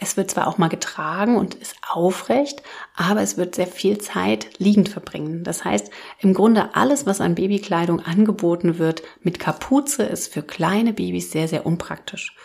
Es 0.00 0.16
wird 0.16 0.30
zwar 0.30 0.46
auch 0.46 0.58
mal 0.58 0.68
getragen 0.68 1.36
und 1.36 1.54
ist 1.54 1.74
aufrecht, 1.88 2.62
aber 2.94 3.20
es 3.20 3.36
wird 3.36 3.56
sehr 3.56 3.66
viel 3.66 3.98
Zeit 3.98 4.58
liegend 4.58 4.88
verbringen. 4.88 5.42
Das 5.42 5.64
heißt, 5.64 5.90
im 6.20 6.34
Grunde 6.34 6.76
alles, 6.76 7.04
was 7.04 7.20
an 7.20 7.34
Babykleidung 7.34 8.00
angeboten 8.00 8.78
wird, 8.78 9.02
mit 9.22 9.40
Kapuze 9.40 10.04
ist 10.04 10.32
für 10.32 10.42
kleine 10.42 10.92
Babys 10.92 11.32
sehr, 11.32 11.48
sehr 11.48 11.66
unpraktisch. 11.66 12.36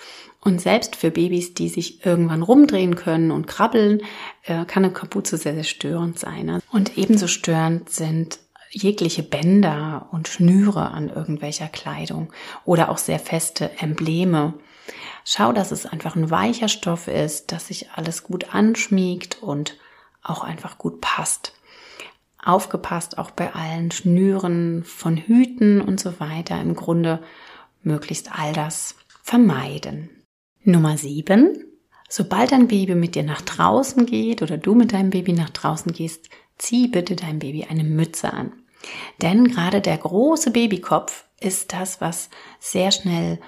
Und 0.44 0.60
selbst 0.60 0.98
für 0.98 1.10
Babys, 1.10 1.54
die 1.54 1.70
sich 1.70 2.06
irgendwann 2.06 2.42
rumdrehen 2.42 2.96
können 2.96 3.32
und 3.32 3.48
krabbeln, 3.48 4.02
äh, 4.44 4.66
kann 4.66 4.84
eine 4.84 4.92
Kapuze 4.92 5.38
sehr, 5.38 5.54
sehr 5.54 5.64
störend 5.64 6.20
sein. 6.20 6.48
Ne? 6.48 6.60
Und 6.70 6.98
ebenso 6.98 7.28
störend 7.28 7.90
sind 7.90 8.40
jegliche 8.70 9.24
Bänder 9.24 10.10
und 10.12 10.28
Schnüre 10.28 10.92
an 10.92 11.08
irgendwelcher 11.08 11.68
Kleidung 11.68 12.34
oder 12.66 12.90
auch 12.90 12.98
sehr 12.98 13.20
feste 13.20 13.72
Embleme. 13.80 14.56
Schau, 15.24 15.54
dass 15.54 15.72
es 15.72 15.86
einfach 15.86 16.18
ein 16.18 16.30
weicher 16.30 16.68
Stoff 16.68 17.08
ist, 17.08 17.54
dass 17.54 17.68
sich 17.68 17.92
alles 17.92 18.24
gut 18.24 18.54
anschmiegt 18.54 19.42
und 19.42 19.78
auch 20.24 20.44
einfach 20.44 20.78
gut 20.78 21.00
passt. 21.00 21.54
Aufgepasst 22.44 23.18
auch 23.18 23.32
bei 23.32 23.54
allen 23.54 23.92
Schnüren 23.92 24.84
von 24.84 25.16
Hüten 25.16 25.80
und 25.80 26.02
so 26.02 26.20
weiter. 26.20 26.60
Im 26.60 26.76
Grunde 26.76 27.24
möglichst 27.82 28.38
all 28.38 28.52
das 28.52 28.96
vermeiden. 29.22 30.10
Nummer 30.66 30.98
sieben. 30.98 31.66
Sobald 32.10 32.52
dein 32.52 32.68
Baby 32.68 32.96
mit 32.96 33.16
dir 33.16 33.24
nach 33.24 33.42
draußen 33.42 34.06
geht 34.06 34.42
oder 34.42 34.58
du 34.58 34.76
mit 34.76 34.94
deinem 34.94 35.10
Baby 35.10 35.34
nach 35.34 35.50
draußen 35.50 35.92
gehst, 35.92 36.30
zieh 36.58 36.88
bitte 36.88 37.16
dein 37.16 37.40
Baby 37.40 37.66
eine 37.70 37.84
Mütze 37.84 38.32
an. 38.34 38.52
Denn 39.22 39.48
gerade 39.48 39.82
der 39.82 39.98
große 39.98 40.52
Babykopf 40.52 41.26
ist 41.40 41.74
das, 41.74 42.02
was 42.02 42.30
sehr 42.60 42.92
schnell 42.92 43.40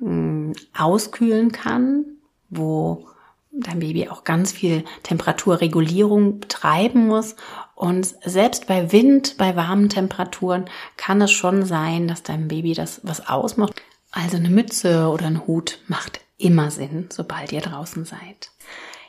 mh, 0.00 0.08
hm, 0.08 0.52
auskühlen 0.76 1.52
kann, 1.52 2.04
wo 2.50 3.06
dein 3.52 3.80
Baby 3.80 4.08
auch 4.08 4.24
ganz 4.24 4.52
viel 4.52 4.84
Temperaturregulierung 5.02 6.40
betreiben 6.40 7.06
muss. 7.06 7.36
Und 7.74 8.14
selbst 8.24 8.66
bei 8.66 8.92
Wind, 8.92 9.36
bei 9.38 9.56
warmen 9.56 9.88
Temperaturen 9.88 10.66
kann 10.96 11.20
es 11.22 11.32
schon 11.32 11.64
sein, 11.64 12.06
dass 12.06 12.22
dein 12.22 12.48
Baby 12.48 12.74
das 12.74 13.00
was 13.02 13.26
ausmacht. 13.28 13.72
Also 14.12 14.36
eine 14.36 14.50
Mütze 14.50 15.08
oder 15.08 15.26
ein 15.26 15.46
Hut 15.46 15.78
macht 15.86 16.20
immer 16.40 16.70
Sinn, 16.70 17.08
sobald 17.10 17.52
ihr 17.52 17.60
draußen 17.60 18.04
seid. 18.04 18.50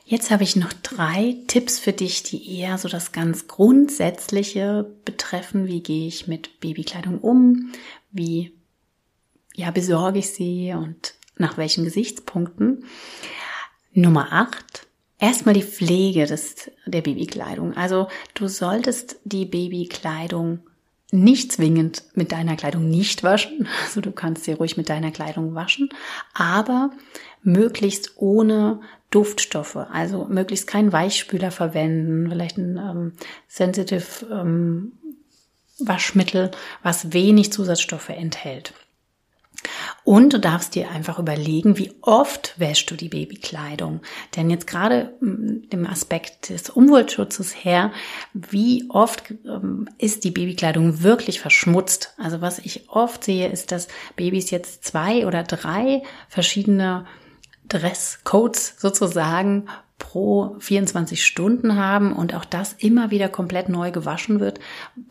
Jetzt 0.05 0.31
habe 0.31 0.43
ich 0.43 0.55
noch 0.55 0.73
drei 0.73 1.38
Tipps 1.47 1.79
für 1.79 1.93
dich, 1.93 2.23
die 2.23 2.59
eher 2.59 2.77
so 2.77 2.89
das 2.89 3.11
ganz 3.11 3.47
Grundsätzliche 3.47 4.91
betreffen. 5.05 5.67
Wie 5.67 5.81
gehe 5.81 6.07
ich 6.07 6.27
mit 6.27 6.59
Babykleidung 6.59 7.19
um? 7.19 7.71
Wie 8.11 8.51
ja, 9.55 9.71
besorge 9.71 10.19
ich 10.19 10.31
sie 10.31 10.73
und 10.73 11.13
nach 11.38 11.57
welchen 11.57 11.85
Gesichtspunkten? 11.85 12.85
Nummer 13.93 14.31
acht. 14.31 14.88
Erstmal 15.17 15.53
die 15.53 15.63
Pflege 15.63 16.25
des, 16.25 16.71
der 16.85 17.01
Babykleidung. 17.01 17.77
Also 17.77 18.07
du 18.33 18.47
solltest 18.47 19.17
die 19.23 19.45
Babykleidung 19.45 20.59
nicht 21.11 21.51
zwingend 21.51 22.03
mit 22.15 22.31
deiner 22.31 22.55
Kleidung 22.55 22.89
nicht 22.89 23.23
waschen. 23.23 23.67
Also 23.83 24.01
du 24.01 24.11
kannst 24.11 24.45
sie 24.45 24.53
ruhig 24.53 24.77
mit 24.77 24.89
deiner 24.89 25.11
Kleidung 25.11 25.53
waschen, 25.53 25.89
aber 26.33 26.91
möglichst 27.43 28.13
ohne 28.15 28.81
Duftstoffe. 29.09 29.75
Also 29.75 30.25
möglichst 30.25 30.67
keinen 30.67 30.93
Weichspüler 30.93 31.51
verwenden, 31.51 32.29
vielleicht 32.29 32.57
ein 32.57 32.77
ähm, 32.77 33.13
Sensitive 33.47 34.25
ähm, 34.31 34.93
Waschmittel, 35.79 36.51
was 36.83 37.11
wenig 37.11 37.51
Zusatzstoffe 37.51 38.09
enthält. 38.09 38.73
Und 40.11 40.33
du 40.33 40.41
darfst 40.41 40.75
dir 40.75 40.91
einfach 40.91 41.19
überlegen, 41.19 41.77
wie 41.77 41.93
oft 42.01 42.59
wäschst 42.59 42.91
du 42.91 42.95
die 42.95 43.07
Babykleidung. 43.07 44.01
Denn 44.35 44.49
jetzt 44.49 44.67
gerade 44.67 45.13
im 45.21 45.87
Aspekt 45.89 46.49
des 46.49 46.69
Umweltschutzes 46.69 47.55
her, 47.63 47.93
wie 48.33 48.89
oft 48.89 49.33
ähm, 49.45 49.87
ist 49.99 50.25
die 50.25 50.31
Babykleidung 50.31 51.01
wirklich 51.01 51.39
verschmutzt? 51.39 52.13
Also 52.17 52.41
was 52.41 52.59
ich 52.59 52.89
oft 52.89 53.23
sehe, 53.23 53.47
ist, 53.47 53.71
dass 53.71 53.87
Babys 54.17 54.51
jetzt 54.51 54.83
zwei 54.83 55.25
oder 55.25 55.43
drei 55.43 56.03
verschiedene 56.27 57.05
Dresscodes 57.69 58.75
sozusagen 58.79 59.69
pro 60.01 60.55
24 60.58 61.24
Stunden 61.24 61.75
haben 61.75 62.12
und 62.12 62.34
auch 62.34 62.43
das 62.43 62.74
immer 62.74 63.12
wieder 63.12 63.29
komplett 63.29 63.70
neu 63.70 63.91
gewaschen 63.91 64.39
wird, 64.39 64.60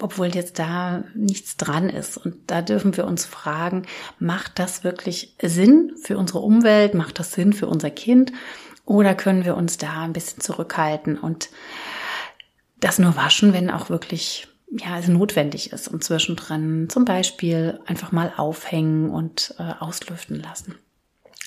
obwohl 0.00 0.26
jetzt 0.26 0.58
da 0.58 1.04
nichts 1.14 1.56
dran 1.56 1.88
ist. 1.88 2.16
Und 2.16 2.34
da 2.48 2.60
dürfen 2.60 2.96
wir 2.96 3.06
uns 3.06 3.24
fragen, 3.24 3.86
macht 4.18 4.58
das 4.58 4.82
wirklich 4.82 5.36
Sinn 5.40 5.92
für 6.02 6.18
unsere 6.18 6.40
Umwelt? 6.40 6.94
Macht 6.94 7.20
das 7.20 7.32
Sinn 7.32 7.52
für 7.52 7.68
unser 7.68 7.90
Kind? 7.90 8.32
Oder 8.84 9.14
können 9.14 9.44
wir 9.44 9.56
uns 9.56 9.78
da 9.78 10.02
ein 10.02 10.12
bisschen 10.12 10.40
zurückhalten 10.40 11.16
und 11.16 11.50
das 12.80 12.98
nur 12.98 13.14
waschen, 13.14 13.52
wenn 13.52 13.70
auch 13.70 13.90
wirklich 13.90 14.48
ja, 14.72 14.98
es 14.98 15.06
notwendig 15.06 15.72
ist 15.72 15.86
und 15.86 16.02
zwischendrin 16.02 16.88
zum 16.88 17.04
Beispiel 17.04 17.78
einfach 17.86 18.10
mal 18.10 18.32
aufhängen 18.36 19.10
und 19.10 19.54
äh, 19.58 19.72
auslüften 19.78 20.40
lassen. 20.40 20.74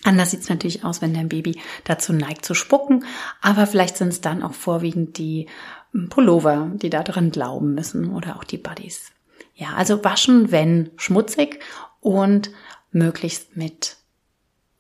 Anders 0.04 0.32
sieht 0.32 0.42
es 0.42 0.50
natürlich 0.50 0.84
aus, 0.84 1.02
wenn 1.02 1.14
dein 1.14 1.30
Baby 1.30 1.60
dazu 1.86 2.12
neigt 2.12 2.46
zu 2.46 2.54
spucken, 2.54 3.06
aber 3.42 3.68
vielleicht 3.68 3.98
sind 3.98 4.10
es 4.10 4.22
dann 4.22 4.44
auch 4.44 4.54
vorwiegend 4.54 5.18
die 5.18 5.48
hm, 5.92 6.10
Pullover, 6.10 6.72
die 6.76 6.90
da 6.90 7.04
drin 7.04 7.32
glauben 7.32 7.74
müssen 7.74 8.14
oder 8.14 8.36
auch 8.36 8.44
die 8.44 8.58
Buddies. 8.58 9.12
Ja, 9.56 9.74
also 9.76 10.04
waschen, 10.04 10.52
wenn 10.52 10.92
schmutzig 10.98 11.60
und 12.02 12.52
möglichst 12.92 13.56
mit 13.56 13.98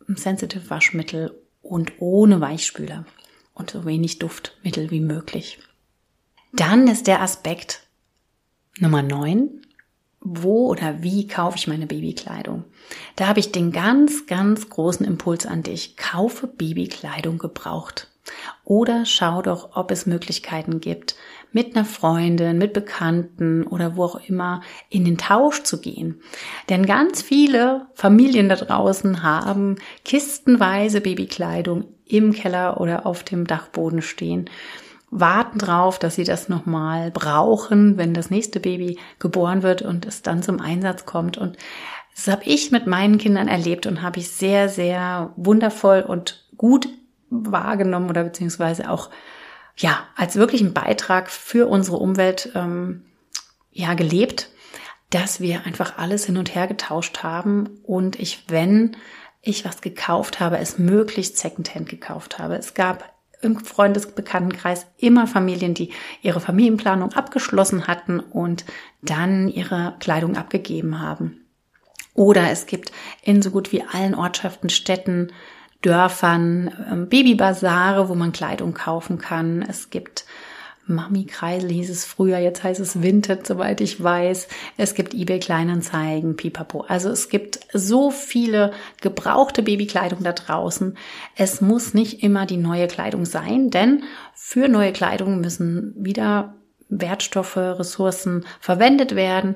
Sensitive 0.08 0.70
Waschmittel 0.70 1.40
und 1.62 1.94
ohne 2.00 2.42
Weichspüler 2.42 3.06
und 3.54 3.72
so 3.72 3.86
wenig 3.86 4.20
Duftmittel 4.20 4.92
wie 4.92 5.00
möglich. 5.00 5.60
Dann 6.52 6.88
ist 6.88 7.08
der 7.08 7.22
Aspekt 7.22 7.82
Nummer 8.80 9.02
9. 9.02 9.62
Wo 10.26 10.70
oder 10.70 11.04
wie 11.04 11.28
kaufe 11.28 11.58
ich 11.58 11.68
meine 11.68 11.86
Babykleidung? 11.86 12.64
Da 13.18 13.28
habe 13.28 13.42
ich 13.42 13.52
den 13.52 13.74
ganz, 13.74 14.26
ganz 14.26 14.70
großen 14.70 15.06
Impuls 15.06 15.46
an 15.46 15.64
dich. 15.64 15.98
Kaufe 15.98 16.48
Babykleidung 16.48 17.40
gebraucht. 17.40 18.08
Oder 18.64 19.06
schau 19.06 19.42
doch, 19.42 19.76
ob 19.76 19.92
es 19.92 20.06
Möglichkeiten 20.06 20.80
gibt, 20.80 21.16
mit 21.52 21.76
einer 21.76 21.84
Freundin, 21.84 22.58
mit 22.58 22.72
Bekannten 22.72 23.68
oder 23.68 23.98
wo 23.98 24.06
auch 24.06 24.30
immer 24.30 24.62
in 24.90 25.04
den 25.04 25.18
Tausch 25.18 25.64
zu 25.64 25.82
gehen. 25.82 26.22
Denn 26.70 26.86
ganz 26.86 27.22
viele 27.22 27.88
Familien 27.94 28.48
da 28.48 28.56
draußen 28.56 29.24
haben 29.24 29.76
kistenweise 30.06 31.02
Babykleidung 31.02 31.84
im 32.06 32.32
Keller 32.32 32.80
oder 32.80 33.06
auf 33.06 33.24
dem 33.24 33.46
Dachboden 33.46 34.02
stehen 34.02 34.50
warten 35.14 35.60
drauf, 35.60 36.00
dass 36.00 36.16
sie 36.16 36.24
das 36.24 36.50
nochmal 36.50 37.12
brauchen, 37.12 37.98
wenn 37.98 38.14
das 38.14 38.30
nächste 38.30 38.60
Baby 38.60 38.98
geboren 39.20 39.62
wird 39.62 39.82
und 39.82 40.06
es 40.06 40.24
dann 40.24 40.42
zum 40.42 40.60
Einsatz 40.60 41.06
kommt. 41.06 41.38
Und 41.38 41.58
das 42.16 42.28
habe 42.28 42.44
ich 42.46 42.72
mit 42.72 42.88
meinen 42.88 43.18
Kindern 43.18 43.48
erlebt 43.48 43.86
und 43.86 44.02
habe 44.02 44.20
ich 44.20 44.32
sehr, 44.32 44.70
sehr 44.70 45.32
wundervoll 45.36 46.02
und 46.02 46.46
gut 46.58 46.90
wahrgenommen 47.30 48.10
oder 48.10 48.24
beziehungsweise 48.24 48.90
auch 48.90 49.10
ja 49.78 50.04
als 50.16 50.36
wirklichen 50.36 50.74
Beitrag 50.74 51.30
für 51.30 51.68
unsere 51.68 51.98
Umwelt 51.98 52.52
ähm, 52.56 53.06
ja 53.72 53.94
gelebt, 53.94 54.50
dass 55.10 55.40
wir 55.40 55.66
einfach 55.66 55.98
alles 55.98 56.26
hin 56.26 56.38
und 56.38 56.56
her 56.56 56.68
getauscht 56.68 57.24
haben 57.24 57.70
und 57.84 58.20
ich, 58.20 58.46
wenn 58.48 58.98
ich 59.42 59.66
was 59.66 59.82
gekauft 59.82 60.40
habe, 60.40 60.58
es 60.58 60.80
möglichst 60.80 61.38
Secondhand 61.38 61.90
gekauft 61.90 62.40
habe. 62.40 62.56
Es 62.56 62.74
gab 62.74 63.13
im 63.44 63.60
Freundesbekanntenkreis 63.60 64.88
immer 64.98 65.28
Familien, 65.28 65.74
die 65.74 65.92
ihre 66.22 66.40
Familienplanung 66.40 67.14
abgeschlossen 67.14 67.88
hatten 67.88 68.20
und 68.20 68.66
dann 69.02 69.48
ihre 69.48 69.96
Kleidung 70.00 70.38
abgegeben 70.38 71.00
haben. 71.00 71.46
Oder 72.14 72.52
es 72.52 72.66
gibt 72.66 72.92
in 73.24 73.42
so 73.42 73.52
gut 73.52 73.72
wie 73.72 73.84
allen 73.84 74.16
Ortschaften, 74.16 74.70
Städten, 74.70 75.32
Dörfern 75.82 76.72
ähm, 76.90 77.10
Babybasare, 77.10 78.08
wo 78.08 78.16
man 78.16 78.32
Kleidung 78.32 78.74
kaufen 78.74 79.18
kann. 79.18 79.62
Es 79.62 79.90
gibt 79.90 80.26
Mami-Kreisel 80.86 81.70
hieß 81.70 81.90
es 81.90 82.06
früher, 82.06 82.40
jetzt 82.40 82.64
heißt 82.64 82.80
es 82.80 83.02
Vinted, 83.02 83.48
soweit 83.48 83.80
ich 83.80 84.04
weiß. 84.04 84.48
Es 84.78 84.96
gibt 84.96 85.14
eBay 85.14 85.40
Kleinanzeigen, 85.40 86.36
Pipapo. 86.36 86.82
Also 86.82 87.10
es 87.10 87.30
gibt 87.30 87.60
so 87.72 88.12
viele 88.12 88.74
gebrauchte 89.02 89.64
Babykleidung 89.64 90.24
da 90.24 90.34
draußen. 90.34 90.98
Es 91.36 91.62
muss 91.62 91.94
nicht 91.94 92.22
immer 92.22 92.46
die 92.46 92.58
neue 92.58 92.88
Kleidung 92.88 93.26
sein, 93.26 93.70
denn 93.70 94.04
für 94.34 94.68
neue 94.68 94.92
Kleidung 94.92 95.40
müssen 95.40 95.94
wieder 95.98 96.56
Wertstoffe, 96.90 97.58
Ressourcen 97.58 98.46
verwendet 98.60 99.16
werden. 99.16 99.56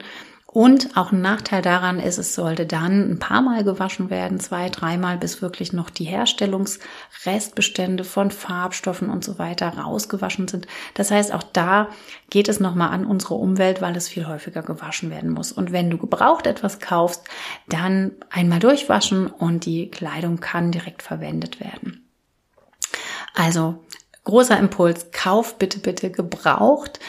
Und 0.58 0.98
auch 0.98 1.12
ein 1.12 1.22
Nachteil 1.22 1.62
daran 1.62 2.00
ist, 2.00 2.18
es 2.18 2.34
sollte 2.34 2.66
dann 2.66 3.12
ein 3.12 3.20
paar 3.20 3.44
Mal 3.44 3.64
gewaschen 3.64 4.10
werden, 4.10 4.40
zwei, 4.40 4.70
dreimal, 4.70 5.20
bis 5.20 5.40
wirklich 5.44 5.72
noch 5.72 5.92
die 5.92 6.06
Herstellungsrestbestände 6.06 8.04
von 8.04 8.32
Farbstoffen 8.32 9.12
und 9.12 9.24
so 9.24 9.38
weiter 9.38 9.70
rausgewaschen 9.78 10.48
sind. 10.48 10.66
Das 10.96 11.12
heißt, 11.12 11.32
auch 11.32 11.44
da 11.44 11.90
geht 12.32 12.50
es 12.50 12.60
nochmal 12.60 12.90
an 12.90 13.06
unsere 13.06 13.36
Umwelt, 13.36 13.84
weil 13.84 13.96
es 13.96 14.10
viel 14.10 14.26
häufiger 14.26 14.64
gewaschen 14.64 15.12
werden 15.12 15.30
muss. 15.30 15.52
Und 15.52 15.72
wenn 15.72 15.92
du 15.92 16.00
gebraucht 16.00 16.48
etwas 16.48 16.80
kaufst, 16.80 17.24
dann 17.70 18.14
einmal 18.32 18.58
durchwaschen 18.58 19.28
und 19.28 19.64
die 19.68 19.92
Kleidung 19.92 20.40
kann 20.40 20.72
direkt 20.72 21.04
verwendet 21.04 21.60
werden. 21.60 22.04
Also 23.36 23.86
großer 24.28 24.60
Impuls, 24.60 25.12
kauf 25.14 25.58
bitte, 25.58 25.80
bitte 25.80 26.12
gebraucht. 26.12 27.00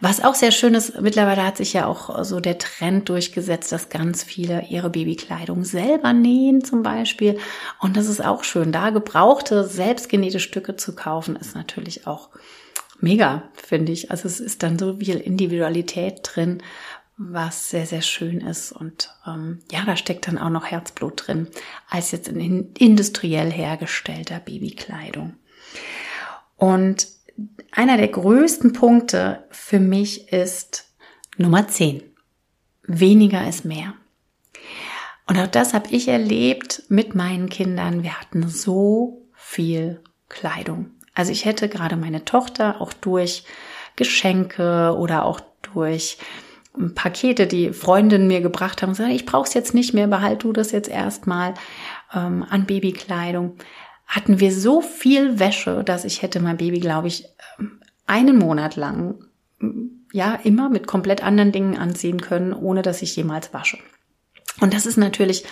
Was 0.00 0.22
auch 0.22 0.36
sehr 0.36 0.52
schön 0.52 0.74
ist, 0.74 1.00
mittlerweile 1.00 1.44
hat 1.44 1.56
sich 1.56 1.72
ja 1.72 1.86
auch 1.86 2.24
so 2.24 2.38
der 2.38 2.56
Trend 2.58 3.08
durchgesetzt, 3.08 3.72
dass 3.72 3.88
ganz 3.88 4.22
viele 4.22 4.64
ihre 4.68 4.88
Babykleidung 4.88 5.64
selber 5.64 6.12
nähen 6.12 6.62
zum 6.62 6.84
Beispiel. 6.84 7.38
Und 7.80 7.96
das 7.96 8.06
ist 8.06 8.24
auch 8.24 8.44
schön. 8.44 8.70
Da 8.70 8.90
gebrauchte, 8.90 9.64
selbstgenähte 9.64 10.38
Stücke 10.38 10.76
zu 10.76 10.94
kaufen, 10.94 11.34
ist 11.34 11.56
natürlich 11.56 12.06
auch 12.06 12.30
mega, 13.00 13.42
finde 13.54 13.90
ich. 13.90 14.12
Also 14.12 14.28
es 14.28 14.38
ist 14.38 14.62
dann 14.62 14.78
so 14.78 14.98
viel 14.98 15.16
Individualität 15.16 16.20
drin, 16.22 16.62
was 17.16 17.70
sehr, 17.70 17.86
sehr 17.86 18.02
schön 18.02 18.40
ist. 18.40 18.70
Und 18.70 19.10
ähm, 19.26 19.58
ja, 19.72 19.84
da 19.84 19.96
steckt 19.96 20.28
dann 20.28 20.38
auch 20.38 20.50
noch 20.50 20.66
Herzblut 20.66 21.26
drin, 21.26 21.48
als 21.90 22.12
jetzt 22.12 22.28
in 22.28 22.72
industriell 22.74 23.50
hergestellter 23.50 24.38
Babykleidung. 24.38 25.34
Und 26.58 27.06
einer 27.70 27.96
der 27.96 28.08
größten 28.08 28.74
Punkte 28.74 29.44
für 29.50 29.78
mich 29.78 30.32
ist 30.32 30.92
Nummer 31.38 31.68
10. 31.68 32.02
Weniger 32.82 33.48
ist 33.48 33.64
mehr. 33.64 33.94
Und 35.26 35.38
auch 35.38 35.46
das 35.46 35.72
habe 35.72 35.88
ich 35.90 36.08
erlebt 36.08 36.82
mit 36.88 37.14
meinen 37.14 37.48
Kindern. 37.48 38.02
Wir 38.02 38.20
hatten 38.20 38.48
so 38.48 39.28
viel 39.34 40.02
Kleidung. 40.28 40.90
Also 41.14 41.32
ich 41.32 41.44
hätte 41.44 41.68
gerade 41.68 41.96
meine 41.96 42.24
Tochter 42.24 42.80
auch 42.80 42.92
durch 42.92 43.44
Geschenke 43.96 44.96
oder 44.96 45.24
auch 45.24 45.40
durch 45.74 46.18
Pakete, 46.94 47.46
die 47.46 47.72
Freundinnen 47.72 48.26
mir 48.26 48.40
gebracht 48.40 48.82
haben, 48.82 48.90
gesagt, 48.90 49.10
ich 49.10 49.26
brauche 49.26 49.46
es 49.46 49.54
jetzt 49.54 49.74
nicht 49.74 49.94
mehr, 49.94 50.06
behalt 50.06 50.44
du 50.44 50.52
das 50.52 50.70
jetzt 50.70 50.88
erstmal 50.88 51.54
ähm, 52.14 52.44
an 52.48 52.66
Babykleidung 52.66 53.56
hatten 54.08 54.40
wir 54.40 54.52
so 54.52 54.80
viel 54.80 55.38
Wäsche, 55.38 55.84
dass 55.84 56.04
ich 56.04 56.22
hätte 56.22 56.40
mein 56.40 56.56
Baby, 56.56 56.80
glaube 56.80 57.08
ich, 57.08 57.26
einen 58.06 58.38
Monat 58.38 58.74
lang, 58.74 59.22
ja, 60.12 60.34
immer 60.42 60.70
mit 60.70 60.86
komplett 60.86 61.22
anderen 61.22 61.52
Dingen 61.52 61.76
anziehen 61.76 62.20
können, 62.20 62.54
ohne 62.54 62.82
dass 62.82 63.02
ich 63.02 63.14
jemals 63.14 63.52
wasche. 63.52 63.78
Und 64.60 64.72
das 64.72 64.86
ist 64.86 64.96
natürlich 64.96 65.44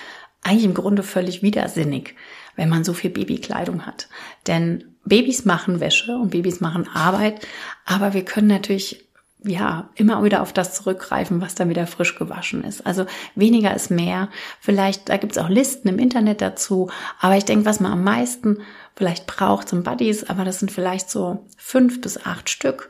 eigentlich 0.42 0.64
im 0.64 0.74
Grunde 0.74 1.02
völlig 1.02 1.42
widersinnig, 1.42 2.14
wenn 2.56 2.70
man 2.70 2.82
so 2.82 2.94
viel 2.94 3.10
Babykleidung 3.10 3.84
hat. 3.84 4.08
Denn 4.46 4.96
Babys 5.04 5.44
machen 5.44 5.80
Wäsche 5.80 6.16
und 6.16 6.30
Babys 6.30 6.60
machen 6.60 6.88
Arbeit, 6.88 7.46
aber 7.84 8.14
wir 8.14 8.24
können 8.24 8.48
natürlich 8.48 9.05
ja, 9.42 9.90
immer 9.94 10.24
wieder 10.24 10.42
auf 10.42 10.52
das 10.52 10.74
zurückgreifen, 10.74 11.40
was 11.40 11.54
dann 11.54 11.68
wieder 11.68 11.86
frisch 11.86 12.16
gewaschen 12.16 12.64
ist. 12.64 12.86
Also 12.86 13.06
weniger 13.34 13.74
ist 13.74 13.90
mehr. 13.90 14.28
Vielleicht, 14.60 15.08
da 15.08 15.16
gibt's 15.18 15.38
auch 15.38 15.48
Listen 15.48 15.88
im 15.88 15.98
Internet 15.98 16.40
dazu. 16.40 16.90
Aber 17.20 17.36
ich 17.36 17.44
denke, 17.44 17.66
was 17.66 17.80
man 17.80 17.92
am 17.92 18.02
meisten 18.02 18.58
vielleicht 18.96 19.26
braucht, 19.26 19.68
sind 19.68 19.84
Buddies, 19.84 20.24
aber 20.24 20.44
das 20.44 20.58
sind 20.58 20.72
vielleicht 20.72 21.10
so 21.10 21.46
fünf 21.56 22.00
bis 22.00 22.24
acht 22.24 22.48
Stück. 22.48 22.88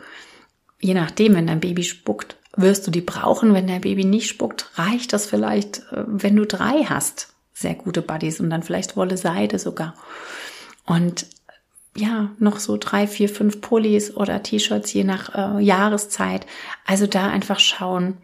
Je 0.80 0.94
nachdem, 0.94 1.34
wenn 1.34 1.46
dein 1.48 1.60
Baby 1.60 1.82
spuckt, 1.82 2.36
wirst 2.56 2.86
du 2.86 2.90
die 2.90 3.00
brauchen. 3.00 3.52
Wenn 3.52 3.66
dein 3.66 3.80
Baby 3.80 4.04
nicht 4.04 4.28
spuckt, 4.28 4.70
reicht 4.76 5.12
das 5.12 5.26
vielleicht, 5.26 5.78
äh, 5.92 6.04
wenn 6.06 6.36
du 6.36 6.46
drei 6.46 6.84
hast. 6.84 7.34
Sehr 7.52 7.74
gute 7.74 8.02
Buddies 8.02 8.40
und 8.40 8.50
dann 8.50 8.62
vielleicht 8.62 8.96
Wolle 8.96 9.16
Seide 9.16 9.58
sogar. 9.58 9.94
Und 10.84 11.26
ja, 11.96 12.30
noch 12.38 12.58
so 12.58 12.76
drei, 12.78 13.06
vier, 13.06 13.28
fünf 13.28 13.60
Pullis 13.60 14.14
oder 14.14 14.42
T-Shirts 14.42 14.92
je 14.92 15.04
nach 15.04 15.34
äh, 15.34 15.62
Jahreszeit. 15.62 16.46
Also 16.84 17.06
da 17.06 17.28
einfach 17.28 17.58
schauen, 17.58 18.18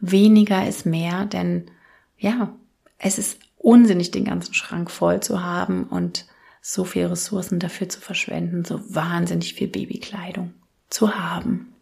weniger 0.00 0.66
ist 0.66 0.86
mehr, 0.86 1.26
denn 1.26 1.70
ja, 2.18 2.52
es 2.98 3.18
ist 3.18 3.38
unsinnig, 3.58 4.10
den 4.10 4.24
ganzen 4.24 4.54
Schrank 4.54 4.90
voll 4.90 5.20
zu 5.20 5.42
haben 5.42 5.84
und 5.84 6.26
so 6.62 6.84
viel 6.84 7.06
Ressourcen 7.06 7.58
dafür 7.58 7.88
zu 7.88 8.00
verschwenden, 8.00 8.64
so 8.64 8.80
wahnsinnig 8.94 9.54
viel 9.54 9.68
Babykleidung 9.68 10.52
zu 10.88 11.14
haben. 11.14 11.72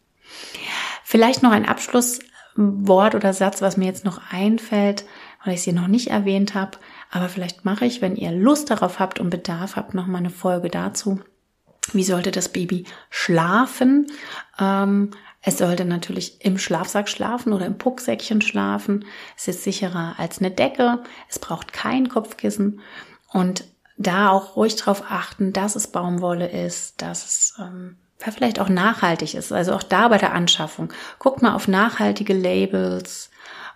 Vielleicht 1.05 1.43
noch 1.43 1.53
ein 1.53 1.67
Abschlusswort 1.67 3.15
oder 3.15 3.33
Satz, 3.33 3.63
was 3.63 3.77
mir 3.77 3.87
jetzt 3.87 4.05
noch 4.05 4.21
einfällt, 4.31 5.05
weil 5.45 5.55
ich 5.55 5.63
sie 5.63 5.73
noch 5.73 5.89
nicht 5.89 6.09
erwähnt 6.09 6.55
habe. 6.55 6.79
Aber 7.11 7.29
vielleicht 7.29 7.65
mache 7.65 7.87
ich, 7.87 8.03
wenn 8.03 8.17
ihr 8.17 8.33
Lust 8.33 8.71
darauf 8.71 8.99
habt 8.99 9.19
und 9.19 9.31
Bedarf 9.31 9.77
habt, 9.77 9.95
noch 9.95 10.07
mal 10.07 10.19
eine 10.19 10.31
Folge 10.31 10.69
dazu. 10.69 11.21
Wie 11.93 12.05
sollte 12.05 12.31
das 12.31 12.51
Baby 12.51 12.85
schlafen? 13.09 14.07
Ähm, 14.59 15.13
es 15.41 15.59
sollte 15.59 15.85
natürlich 15.85 16.45
im 16.45 16.59
Schlafsack 16.59 17.09
schlafen 17.09 17.53
oder 17.53 17.65
im 17.65 17.79
Pucksäckchen 17.79 18.43
schlafen. 18.43 19.05
Es 19.37 19.49
ist 19.49 19.65
sicherer 19.65 20.17
als 20.19 20.39
eine 20.39 20.51
Decke. 20.51 21.03
Es 21.29 21.39
braucht 21.39 21.73
kein 21.73 22.09
Kopfkissen. 22.09 22.81
Und 23.33 23.65
da 23.97 24.31
auch 24.31 24.57
ruhig 24.57 24.77
darauf 24.77 25.05
achten, 25.11 25.53
dass 25.53 25.77
es 25.77 25.89
Baumwolle 25.89 26.49
ist, 26.49 27.01
dass 27.01 27.25
es 27.25 27.55
ähm, 27.59 27.97
vielleicht 28.19 28.61
auch 28.61 28.69
nachhaltig 28.69 29.35
ist. 29.35 29.53
Also 29.53 29.75
auch 29.75 29.83
da 29.83 30.09
bei 30.09 30.19
der 30.19 30.35
Anschaffung. 30.35 30.93
Guckt 31.19 31.43
mal 31.43 31.55
auf 31.55 31.69
nachhaltige 31.69 32.35
Labels. 32.35 33.31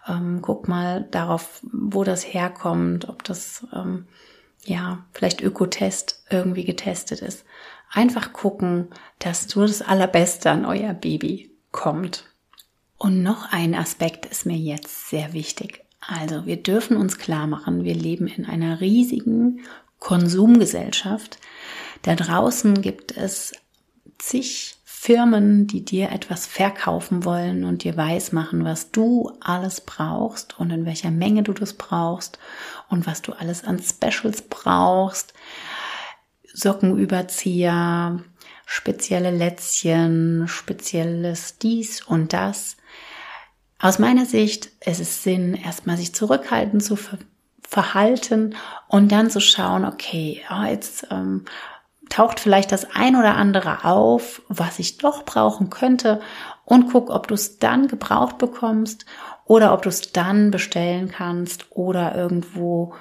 Ähm, 0.08 0.42
guckt 0.42 0.68
mal 0.68 1.06
darauf, 1.10 1.60
wo 1.72 2.04
das 2.04 2.24
herkommt, 2.24 3.08
ob 3.08 3.24
das 3.24 3.66
ähm, 3.72 4.06
ja 4.64 5.04
vielleicht 5.12 5.40
Ökotest 5.40 6.24
irgendwie 6.30 6.64
getestet 6.64 7.22
ist. 7.22 7.44
Einfach 7.90 8.32
gucken, 8.32 8.88
dass 9.18 9.54
nur 9.54 9.66
das 9.66 9.82
Allerbeste 9.82 10.50
an 10.50 10.64
euer 10.64 10.94
Baby 10.94 11.50
kommt. 11.70 12.24
Und 12.96 13.22
noch 13.22 13.52
ein 13.52 13.74
Aspekt 13.74 14.26
ist 14.26 14.46
mir 14.46 14.56
jetzt 14.56 15.08
sehr 15.10 15.32
wichtig. 15.32 15.84
Also 16.00 16.46
wir 16.46 16.56
dürfen 16.56 16.96
uns 16.96 17.18
klar 17.18 17.46
machen, 17.46 17.84
wir 17.84 17.94
leben 17.94 18.26
in 18.26 18.44
einer 18.44 18.80
riesigen 18.80 19.60
Konsumgesellschaft. 19.98 21.38
Da 22.02 22.16
draußen 22.16 22.80
gibt 22.82 23.16
es 23.16 23.52
zig 24.18 24.76
Firmen, 25.04 25.66
die 25.66 25.84
dir 25.84 26.12
etwas 26.12 26.46
verkaufen 26.46 27.24
wollen 27.24 27.64
und 27.64 27.82
dir 27.82 27.96
weismachen, 27.96 28.64
was 28.64 28.92
du 28.92 29.32
alles 29.40 29.80
brauchst 29.80 30.60
und 30.60 30.70
in 30.70 30.86
welcher 30.86 31.10
Menge 31.10 31.42
du 31.42 31.52
das 31.52 31.72
brauchst 31.72 32.38
und 32.88 33.04
was 33.04 33.20
du 33.20 33.32
alles 33.32 33.64
an 33.64 33.82
Specials 33.82 34.42
brauchst. 34.42 35.34
Sockenüberzieher, 36.54 38.22
spezielle 38.64 39.32
Lätzchen, 39.32 40.46
spezielles 40.46 41.58
dies 41.58 42.02
und 42.02 42.32
das. 42.32 42.76
Aus 43.80 43.98
meiner 43.98 44.24
Sicht 44.24 44.70
ist 44.86 45.00
es 45.00 45.24
Sinn, 45.24 45.54
erstmal 45.54 45.96
sich 45.96 46.14
zurückhalten 46.14 46.80
zu 46.80 46.94
ver 46.94 47.18
verhalten 47.68 48.54
und 48.86 49.10
dann 49.10 49.30
zu 49.30 49.40
schauen, 49.40 49.86
okay, 49.86 50.42
oh, 50.50 50.62
jetzt 50.64 51.06
ähm, 51.10 51.46
taucht 52.12 52.40
vielleicht 52.40 52.72
das 52.72 52.86
ein 52.94 53.16
oder 53.16 53.36
andere 53.36 53.84
auf, 53.84 54.42
was 54.48 54.78
ich 54.78 54.98
doch 54.98 55.24
brauchen 55.24 55.70
könnte 55.70 56.20
und 56.66 56.92
guck, 56.92 57.08
ob 57.08 57.26
du 57.26 57.34
es 57.34 57.58
dann 57.58 57.88
gebraucht 57.88 58.36
bekommst 58.36 59.06
oder 59.46 59.72
ob 59.72 59.80
du 59.80 59.88
es 59.88 60.12
dann 60.12 60.50
bestellen 60.50 61.10
kannst 61.10 61.66
oder 61.70 62.14
irgendwo 62.14 62.94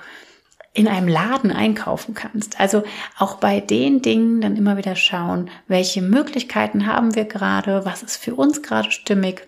in 0.74 0.88
einem 0.88 1.10
Laden 1.10 1.52
einkaufen 1.52 2.14
kannst. 2.14 2.58
Also 2.62 2.84
auch 3.18 3.36
bei 3.36 3.60
den 3.60 4.02
Dingen 4.02 4.40
dann 4.40 4.56
immer 4.56 4.78
wieder 4.78 4.96
schauen, 4.96 5.50
welche 5.68 6.02
Möglichkeiten 6.02 6.88
haben 6.88 7.14
wir 7.14 7.26
gerade, 7.26 7.84
was 7.84 8.04
ist 8.04 8.16
für 8.16 8.36
uns 8.36 8.62
gerade 8.62 8.92
stimmig, 8.92 9.46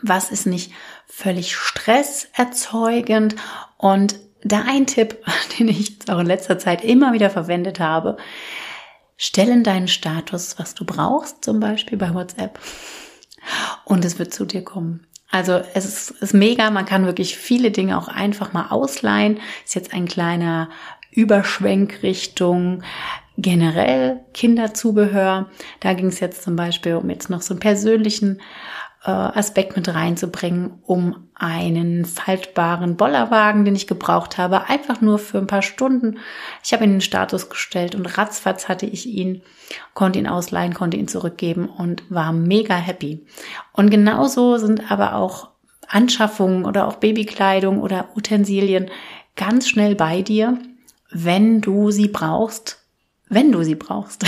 was 0.00 0.30
ist 0.30 0.46
nicht 0.46 0.72
völlig 1.06 1.54
stresserzeugend 1.54 3.36
und 3.76 4.18
da 4.42 4.62
ein 4.66 4.86
Tipp, 4.86 5.18
den 5.58 5.68
ich 5.68 5.98
auch 6.08 6.20
in 6.20 6.26
letzter 6.26 6.58
Zeit 6.58 6.82
immer 6.82 7.12
wieder 7.12 7.28
verwendet 7.28 7.80
habe, 7.80 8.16
stellen 9.18 9.64
deinen 9.64 9.88
Status, 9.88 10.58
was 10.58 10.74
du 10.74 10.86
brauchst, 10.86 11.44
zum 11.44 11.60
Beispiel 11.60 11.98
bei 11.98 12.14
WhatsApp, 12.14 12.58
und 13.84 14.04
es 14.04 14.18
wird 14.18 14.32
zu 14.32 14.46
dir 14.46 14.64
kommen. 14.64 15.06
Also 15.30 15.60
es 15.74 15.84
ist, 15.84 16.10
ist 16.22 16.32
mega, 16.32 16.70
man 16.70 16.86
kann 16.86 17.04
wirklich 17.04 17.36
viele 17.36 17.70
Dinge 17.70 17.98
auch 17.98 18.08
einfach 18.08 18.54
mal 18.54 18.68
ausleihen. 18.70 19.40
Ist 19.64 19.74
jetzt 19.74 19.92
ein 19.92 20.08
kleiner 20.08 20.70
Überschwenk 21.10 22.02
Richtung 22.02 22.82
generell 23.36 24.20
Kinderzubehör. 24.32 25.50
Da 25.80 25.92
ging 25.92 26.06
es 26.06 26.20
jetzt 26.20 26.42
zum 26.42 26.56
Beispiel 26.56 26.94
um 26.94 27.10
jetzt 27.10 27.28
noch 27.28 27.42
so 27.42 27.54
einen 27.54 27.60
persönlichen 27.60 28.40
äh, 29.04 29.10
Aspekt 29.10 29.76
mit 29.76 29.88
reinzubringen, 29.88 30.80
um 30.84 31.28
einen 31.34 32.04
faltbaren 32.04 32.96
Bollerwagen, 32.96 33.64
den 33.64 33.76
ich 33.76 33.86
gebraucht 33.86 34.38
habe, 34.38 34.68
einfach 34.68 35.00
nur 35.00 35.18
für 35.18 35.38
ein 35.38 35.46
paar 35.46 35.62
Stunden. 35.62 36.18
Ich 36.64 36.72
habe 36.72 36.84
ihn 36.84 36.90
in 36.90 36.96
den 36.96 37.00
Status 37.00 37.48
gestellt 37.48 37.94
und 37.94 38.18
ratzfatz 38.18 38.68
hatte 38.68 38.86
ich 38.86 39.06
ihn, 39.06 39.42
konnte 39.94 40.18
ihn 40.18 40.26
ausleihen, 40.26 40.74
konnte 40.74 40.96
ihn 40.96 41.08
zurückgeben 41.08 41.68
und 41.68 42.02
war 42.10 42.32
mega 42.32 42.74
happy. 42.74 43.24
Und 43.72 43.90
genauso 43.90 44.56
sind 44.58 44.90
aber 44.90 45.14
auch 45.14 45.50
Anschaffungen 45.86 46.64
oder 46.64 46.86
auch 46.86 46.96
Babykleidung 46.96 47.80
oder 47.80 48.10
Utensilien 48.16 48.90
ganz 49.36 49.68
schnell 49.68 49.94
bei 49.94 50.22
dir, 50.22 50.58
wenn 51.10 51.60
du 51.60 51.90
sie 51.90 52.08
brauchst, 52.08 52.84
wenn 53.28 53.52
du 53.52 53.62
sie 53.62 53.76
brauchst 53.76 54.24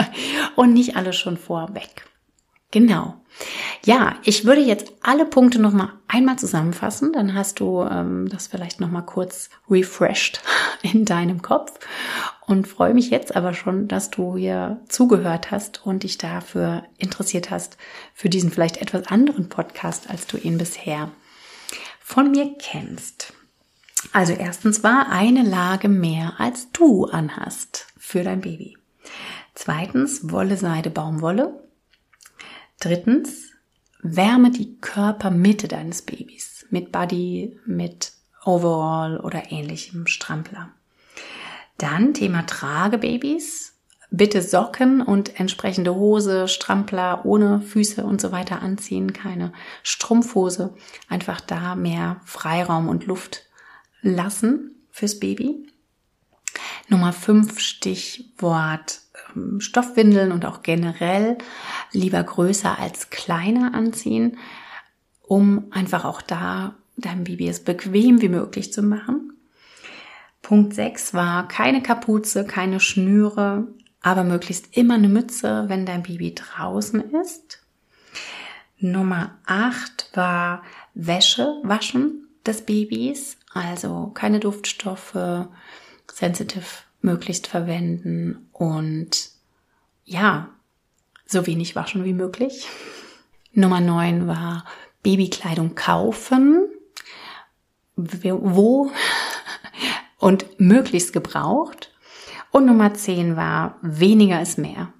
und 0.56 0.74
nicht 0.74 0.96
alles 0.96 1.16
schon 1.16 1.36
vorweg. 1.36 2.04
Genau. 2.70 3.14
Ja, 3.84 4.16
ich 4.24 4.44
würde 4.44 4.60
jetzt 4.60 4.92
alle 5.02 5.24
Punkte 5.24 5.60
nochmal 5.60 5.92
einmal 6.08 6.38
zusammenfassen, 6.38 7.12
dann 7.12 7.34
hast 7.34 7.60
du 7.60 7.82
ähm, 7.82 8.28
das 8.28 8.48
vielleicht 8.48 8.80
nochmal 8.80 9.04
kurz 9.04 9.50
refreshed 9.70 10.40
in 10.82 11.04
deinem 11.04 11.42
Kopf 11.42 11.78
und 12.46 12.66
freue 12.66 12.94
mich 12.94 13.10
jetzt 13.10 13.36
aber 13.36 13.54
schon, 13.54 13.88
dass 13.88 14.10
du 14.10 14.36
hier 14.36 14.80
zugehört 14.88 15.50
hast 15.50 15.86
und 15.86 16.02
dich 16.02 16.18
dafür 16.18 16.82
interessiert 16.96 17.50
hast, 17.50 17.76
für 18.14 18.28
diesen 18.28 18.50
vielleicht 18.50 18.78
etwas 18.78 19.06
anderen 19.06 19.48
Podcast, 19.48 20.10
als 20.10 20.26
du 20.26 20.36
ihn 20.36 20.58
bisher 20.58 21.10
von 22.00 22.30
mir 22.30 22.54
kennst. 22.58 23.34
Also 24.12 24.32
erstens 24.32 24.82
war 24.82 25.10
eine 25.10 25.42
Lage 25.42 25.88
mehr, 25.88 26.34
als 26.38 26.70
du 26.72 27.04
anhast 27.04 27.86
für 27.98 28.22
dein 28.22 28.40
Baby. 28.40 28.76
Zweitens 29.54 30.30
Wolle, 30.30 30.56
Seide, 30.56 30.90
Baumwolle. 30.90 31.67
Drittens, 32.80 33.52
wärme 34.02 34.50
die 34.50 34.76
Körpermitte 34.80 35.68
deines 35.68 36.02
Babys 36.02 36.66
mit 36.70 36.92
Buddy, 36.92 37.58
mit 37.66 38.12
Overall 38.44 39.18
oder 39.18 39.50
ähnlichem 39.50 40.06
Strampler. 40.06 40.70
Dann 41.76 42.14
Thema 42.14 42.46
Tragebabys. 42.46 43.74
Bitte 44.10 44.40
Socken 44.40 45.02
und 45.02 45.38
entsprechende 45.38 45.94
Hose, 45.94 46.48
Strampler 46.48 47.26
ohne 47.26 47.60
Füße 47.60 48.04
und 48.04 48.22
so 48.22 48.32
weiter 48.32 48.62
anziehen, 48.62 49.12
keine 49.12 49.52
Strumpfhose. 49.82 50.74
Einfach 51.10 51.42
da 51.42 51.74
mehr 51.74 52.22
Freiraum 52.24 52.88
und 52.88 53.04
Luft 53.04 53.44
lassen 54.00 54.86
fürs 54.90 55.20
Baby. 55.20 55.68
Nummer 56.88 57.12
fünf 57.12 57.60
Stichwort 57.60 59.02
Stoffwindeln 59.58 60.32
und 60.32 60.44
auch 60.44 60.62
generell 60.62 61.38
lieber 61.92 62.22
größer 62.22 62.78
als 62.78 63.10
kleiner 63.10 63.74
anziehen, 63.74 64.38
um 65.22 65.66
einfach 65.70 66.04
auch 66.04 66.22
da 66.22 66.76
deinem 66.96 67.24
Baby 67.24 67.48
es 67.48 67.62
bequem 67.62 68.20
wie 68.20 68.28
möglich 68.28 68.72
zu 68.72 68.82
machen. 68.82 69.32
Punkt 70.42 70.74
6 70.74 71.14
war 71.14 71.46
keine 71.48 71.82
Kapuze, 71.82 72.44
keine 72.44 72.80
Schnüre, 72.80 73.68
aber 74.00 74.24
möglichst 74.24 74.76
immer 74.76 74.94
eine 74.94 75.08
Mütze, 75.08 75.64
wenn 75.68 75.86
dein 75.86 76.02
Baby 76.02 76.34
draußen 76.34 77.00
ist. 77.22 77.62
Nummer 78.78 79.38
8 79.46 80.10
war 80.14 80.62
Wäsche 80.94 81.60
waschen 81.62 82.28
des 82.46 82.62
Babys, 82.62 83.36
also 83.52 84.10
keine 84.14 84.40
Duftstoffe, 84.40 85.48
sensitive 86.10 86.64
möglichst 87.00 87.46
verwenden 87.46 88.48
und 88.52 89.30
ja, 90.04 90.50
so 91.26 91.46
wenig 91.46 91.76
waschen 91.76 92.04
wie 92.04 92.12
möglich. 92.12 92.66
Nummer 93.52 93.80
neun 93.80 94.26
war 94.26 94.64
Babykleidung 95.02 95.74
kaufen. 95.74 96.68
Wo 97.96 98.90
und 100.18 100.60
möglichst 100.60 101.12
gebraucht. 101.12 101.92
Und 102.50 102.66
Nummer 102.66 102.94
zehn 102.94 103.36
war 103.36 103.78
weniger 103.82 104.40
ist 104.40 104.58
mehr. 104.58 104.92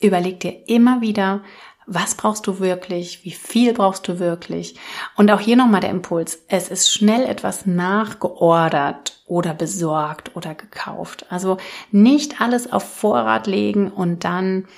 Überleg 0.00 0.40
dir 0.40 0.68
immer 0.68 1.00
wieder, 1.00 1.42
was 1.92 2.14
brauchst 2.14 2.46
du 2.46 2.60
wirklich, 2.60 3.24
wie 3.24 3.32
viel 3.32 3.74
brauchst 3.74 4.06
du 4.06 4.20
wirklich. 4.20 4.76
Und 5.16 5.28
auch 5.32 5.40
hier 5.40 5.56
nochmal 5.56 5.80
der 5.80 5.90
Impuls, 5.90 6.44
es 6.46 6.68
ist 6.68 6.92
schnell 6.92 7.24
etwas 7.24 7.66
nachgeordert 7.66 9.24
oder 9.26 9.54
besorgt 9.54 10.36
oder 10.36 10.54
gekauft. 10.54 11.26
Also 11.30 11.56
nicht 11.90 12.40
alles 12.40 12.72
auf 12.72 12.84
Vorrat 12.84 13.48
legen 13.48 13.90
und 13.90 14.22
dann, 14.22 14.68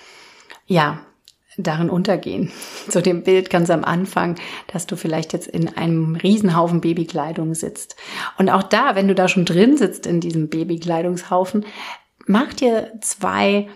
ja, 0.66 1.00
darin 1.58 1.90
untergehen. 1.90 2.50
Zu 2.88 3.02
dem 3.02 3.24
Bild 3.24 3.50
ganz 3.50 3.68
am 3.68 3.84
Anfang, 3.84 4.36
dass 4.72 4.86
du 4.86 4.96
vielleicht 4.96 5.34
jetzt 5.34 5.48
in 5.48 5.68
einem 5.76 6.16
Riesenhaufen 6.16 6.80
Babykleidung 6.80 7.54
sitzt. 7.54 7.94
Und 8.38 8.48
auch 8.48 8.62
da, 8.62 8.94
wenn 8.94 9.08
du 9.08 9.14
da 9.14 9.28
schon 9.28 9.44
drin 9.44 9.76
sitzt 9.76 10.06
in 10.06 10.20
diesem 10.20 10.48
Babykleidungshaufen, 10.48 11.66
mach 12.26 12.54
dir 12.54 12.90
zwei 13.02 13.68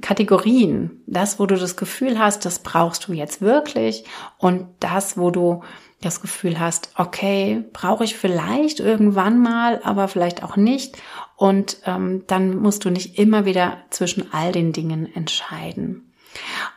Kategorien. 0.00 1.02
Das, 1.06 1.38
wo 1.38 1.46
du 1.46 1.56
das 1.56 1.76
Gefühl 1.76 2.18
hast, 2.18 2.44
das 2.44 2.60
brauchst 2.60 3.08
du 3.08 3.12
jetzt 3.12 3.40
wirklich 3.40 4.04
und 4.38 4.66
das, 4.78 5.18
wo 5.18 5.30
du 5.30 5.62
das 6.00 6.22
Gefühl 6.22 6.58
hast, 6.58 6.90
okay, 6.96 7.64
brauche 7.72 8.04
ich 8.04 8.16
vielleicht 8.16 8.80
irgendwann 8.80 9.38
mal, 9.42 9.80
aber 9.84 10.08
vielleicht 10.08 10.42
auch 10.42 10.56
nicht. 10.56 10.96
Und 11.36 11.78
ähm, 11.84 12.24
dann 12.26 12.56
musst 12.56 12.84
du 12.84 12.90
nicht 12.90 13.18
immer 13.18 13.44
wieder 13.44 13.78
zwischen 13.90 14.32
all 14.32 14.52
den 14.52 14.72
Dingen 14.72 15.12
entscheiden. 15.14 16.10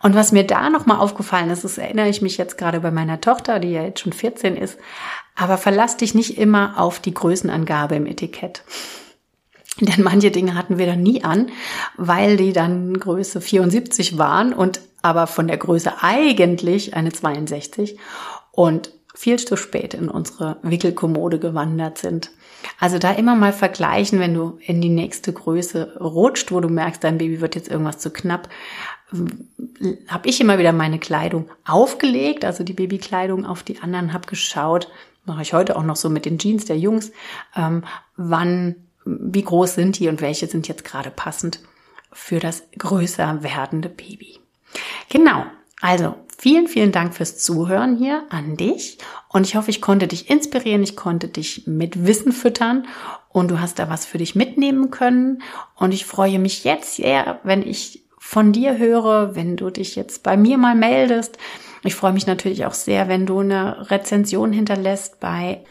Und 0.01 0.15
was 0.15 0.31
mir 0.31 0.45
da 0.45 0.69
nochmal 0.69 0.97
aufgefallen 0.97 1.49
ist, 1.51 1.63
das 1.63 1.77
erinnere 1.77 2.09
ich 2.09 2.21
mich 2.21 2.37
jetzt 2.37 2.57
gerade 2.57 2.79
bei 2.79 2.91
meiner 2.91 3.21
Tochter, 3.21 3.59
die 3.59 3.71
ja 3.71 3.83
jetzt 3.83 4.01
schon 4.01 4.13
14 4.13 4.57
ist, 4.57 4.77
aber 5.35 5.57
verlass 5.57 5.95
dich 5.97 6.15
nicht 6.15 6.37
immer 6.37 6.79
auf 6.79 6.99
die 6.99 7.13
Größenangabe 7.13 7.95
im 7.95 8.07
Etikett. 8.07 8.63
Denn 9.79 10.03
manche 10.03 10.31
Dinge 10.31 10.55
hatten 10.55 10.77
wir 10.77 10.85
dann 10.85 11.01
nie 11.01 11.23
an, 11.23 11.49
weil 11.97 12.37
die 12.37 12.53
dann 12.53 12.97
Größe 12.97 13.41
74 13.41 14.17
waren 14.17 14.53
und 14.53 14.81
aber 15.01 15.27
von 15.27 15.47
der 15.47 15.57
Größe 15.57 16.01
eigentlich 16.01 16.95
eine 16.95 17.11
62. 17.11 17.97
Und 18.51 18.91
viel 19.15 19.37
zu 19.37 19.55
spät 19.57 19.93
in 19.93 20.09
unsere 20.09 20.57
Wickelkommode 20.63 21.39
gewandert 21.39 21.97
sind. 21.97 22.31
Also 22.79 22.97
da 22.97 23.11
immer 23.11 23.35
mal 23.35 23.53
vergleichen, 23.53 24.19
wenn 24.19 24.33
du 24.33 24.57
in 24.65 24.81
die 24.81 24.89
nächste 24.89 25.33
Größe 25.33 25.97
rutscht, 25.99 26.51
wo 26.51 26.59
du 26.61 26.69
merkst, 26.69 27.03
dein 27.03 27.17
Baby 27.17 27.41
wird 27.41 27.55
jetzt 27.55 27.69
irgendwas 27.69 27.99
zu 27.99 28.09
knapp, 28.09 28.49
habe 30.07 30.27
ich 30.27 30.41
immer 30.41 30.57
wieder 30.57 30.71
meine 30.71 30.97
Kleidung 30.97 31.49
aufgelegt, 31.65 32.45
also 32.45 32.63
die 32.63 32.73
Babykleidung 32.73 33.45
auf 33.45 33.61
die 33.61 33.79
anderen, 33.79 34.13
habe 34.13 34.27
geschaut, 34.27 34.89
mache 35.25 35.43
ich 35.43 35.53
heute 35.53 35.75
auch 35.75 35.83
noch 35.83 35.95
so 35.95 36.09
mit 36.09 36.25
den 36.25 36.39
Jeans 36.39 36.65
der 36.65 36.77
Jungs, 36.77 37.11
ähm, 37.55 37.83
wann, 38.17 38.75
wie 39.05 39.43
groß 39.43 39.75
sind 39.75 39.99
die 39.99 40.07
und 40.07 40.21
welche 40.21 40.47
sind 40.47 40.67
jetzt 40.67 40.85
gerade 40.85 41.11
passend 41.11 41.59
für 42.11 42.39
das 42.39 42.63
größer 42.77 43.43
werdende 43.43 43.89
Baby. 43.89 44.39
Genau, 45.09 45.45
also 45.81 46.15
Vielen, 46.43 46.67
vielen 46.67 46.91
Dank 46.91 47.15
fürs 47.15 47.37
Zuhören 47.37 47.95
hier 47.95 48.23
an 48.29 48.57
dich. 48.57 48.97
Und 49.29 49.47
ich 49.47 49.55
hoffe, 49.55 49.69
ich 49.69 49.81
konnte 49.81 50.09
dich 50.09 50.29
inspirieren, 50.29 50.83
ich 50.83 50.97
konnte 50.97 51.29
dich 51.29 51.67
mit 51.67 52.05
Wissen 52.05 52.33
füttern 52.33 52.85
und 53.29 53.49
du 53.49 53.61
hast 53.61 53.79
da 53.79 53.89
was 53.89 54.05
für 54.05 54.17
dich 54.17 54.35
mitnehmen 54.35 54.91
können. 54.91 55.41
Und 55.75 55.93
ich 55.93 56.05
freue 56.05 56.39
mich 56.39 56.65
jetzt 56.65 56.97
sehr, 56.97 57.39
wenn 57.43 57.65
ich 57.65 58.03
von 58.19 58.51
dir 58.51 58.77
höre, 58.77 59.35
wenn 59.35 59.55
du 59.55 59.69
dich 59.69 59.95
jetzt 59.95 60.21
bei 60.21 60.35
mir 60.35 60.57
mal 60.57 60.75
meldest. 60.75 61.37
Ich 61.85 61.95
freue 61.95 62.11
mich 62.11 62.27
natürlich 62.27 62.65
auch 62.65 62.73
sehr, 62.73 63.07
wenn 63.07 63.25
du 63.25 63.39
eine 63.39 63.89
Rezension 63.89 64.51
hinterlässt 64.51 65.21
bei 65.21 65.63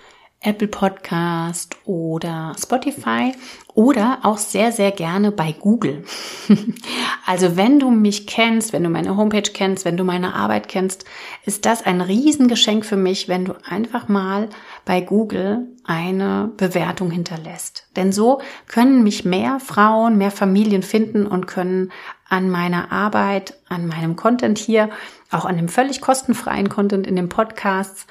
Apple 0.42 0.68
Podcast 0.68 1.76
oder 1.84 2.54
Spotify 2.60 3.32
oder 3.74 4.18
auch 4.22 4.38
sehr, 4.38 4.72
sehr 4.72 4.90
gerne 4.90 5.30
bei 5.30 5.52
Google. 5.52 6.04
also 7.26 7.56
wenn 7.56 7.78
du 7.78 7.90
mich 7.90 8.26
kennst, 8.26 8.72
wenn 8.72 8.82
du 8.82 8.90
meine 8.90 9.16
Homepage 9.16 9.42
kennst, 9.42 9.84
wenn 9.84 9.96
du 9.96 10.04
meine 10.04 10.34
Arbeit 10.34 10.68
kennst, 10.68 11.04
ist 11.46 11.64
das 11.64 11.86
ein 11.86 12.00
Riesengeschenk 12.00 12.84
für 12.84 12.96
mich, 12.96 13.28
wenn 13.28 13.44
du 13.44 13.54
einfach 13.64 14.08
mal 14.08 14.48
bei 14.84 15.00
Google 15.00 15.68
eine 15.84 16.50
Bewertung 16.56 17.10
hinterlässt. 17.10 17.86
Denn 17.96 18.12
so 18.12 18.40
können 18.66 19.04
mich 19.04 19.24
mehr 19.24 19.60
Frauen, 19.60 20.18
mehr 20.18 20.32
Familien 20.32 20.82
finden 20.82 21.26
und 21.26 21.46
können 21.46 21.92
an 22.28 22.50
meiner 22.50 22.90
Arbeit, 22.90 23.54
an 23.68 23.86
meinem 23.86 24.16
Content 24.16 24.58
hier, 24.58 24.90
auch 25.30 25.44
an 25.44 25.56
dem 25.56 25.68
völlig 25.68 26.00
kostenfreien 26.00 26.68
Content 26.68 27.06
in 27.06 27.16
den 27.16 27.28
Podcasts 27.28 28.06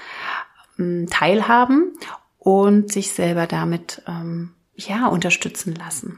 ähm, 0.80 1.08
teilhaben 1.10 1.94
und 2.44 2.92
sich 2.92 3.12
selber 3.12 3.46
damit 3.46 4.02
ähm, 4.08 4.56
ja 4.76 5.06
unterstützen 5.06 5.76
lassen. 5.76 6.18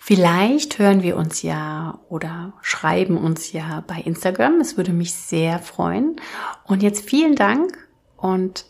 Vielleicht 0.00 0.78
hören 0.78 1.02
wir 1.02 1.18
uns 1.18 1.42
ja 1.42 2.00
oder 2.08 2.54
schreiben 2.62 3.18
uns 3.18 3.52
ja 3.52 3.84
bei 3.86 3.96
Instagram. 4.00 4.60
Es 4.60 4.78
würde 4.78 4.94
mich 4.94 5.12
sehr 5.12 5.58
freuen. 5.58 6.16
Und 6.64 6.82
jetzt 6.82 7.06
vielen 7.06 7.34
Dank 7.34 7.76
und 8.16 8.64